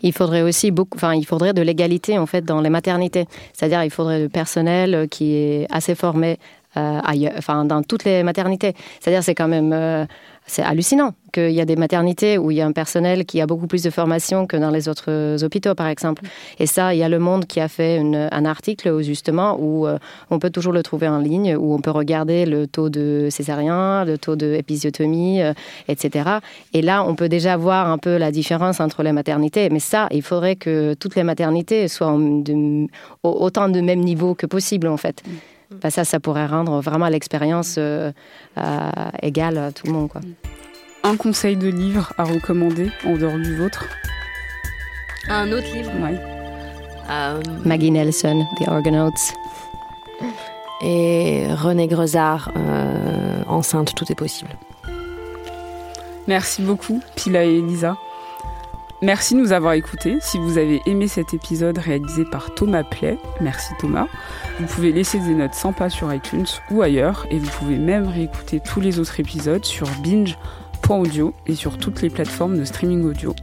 [0.00, 3.26] Il faudrait aussi beaucoup, enfin, il faudrait de l'égalité en fait dans les maternités.
[3.52, 6.38] C'est-à-dire, il faudrait du personnel qui est assez formé
[6.76, 7.00] euh,
[7.36, 8.74] enfin, dans toutes les maternités.
[9.00, 10.04] C'est-à-dire, c'est quand même euh,
[10.48, 13.46] c'est hallucinant qu'il y a des maternités où il y a un personnel qui a
[13.46, 16.24] beaucoup plus de formation que dans les autres hôpitaux, par exemple.
[16.58, 19.98] Et ça, il y a Le Monde qui a fait un article justement où euh,
[20.30, 24.04] on peut toujours le trouver en ligne, où on peut regarder le taux de césarien,
[24.04, 25.40] le taux d'épisiotomie,
[25.86, 26.30] etc.
[26.72, 29.68] Et là, on peut déjà voir un peu la différence entre les maternités.
[29.70, 32.16] Mais ça, il faudrait que toutes les maternités soient
[33.22, 35.22] autant de même niveau que possible, en fait.
[35.70, 38.10] Bah, ça, ça pourrait rendre vraiment l'expérience euh,
[38.56, 38.90] euh,
[39.22, 40.08] égale à tout le monde.
[40.08, 40.22] Quoi.
[41.02, 43.84] Un conseil de livre à recommander en dehors du vôtre?
[45.28, 45.90] Un autre livre?
[46.00, 46.16] Oui.
[47.10, 49.10] Euh, Maggie Nelson, The Argonauts.
[50.80, 52.52] Et René Grezard,
[53.48, 54.50] Enceinte, tout est possible.
[56.26, 57.96] Merci beaucoup, Pila et Elisa.
[59.00, 60.18] Merci de nous avoir écoutés.
[60.20, 64.08] Si vous avez aimé cet épisode réalisé par Thomas Play, merci Thomas.
[64.58, 68.60] Vous pouvez laisser des notes sympas sur iTunes ou ailleurs et vous pouvez même réécouter
[68.60, 73.36] tous les autres épisodes sur binge.audio et sur toutes les plateformes de streaming audio.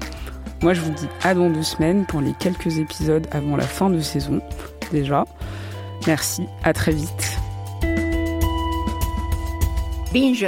[0.62, 3.90] Moi je vous dis à dans deux semaines pour les quelques épisodes avant la fin
[3.90, 4.42] de saison
[4.92, 5.24] déjà.
[6.06, 7.40] Merci, à très vite.
[10.14, 10.48] Binge.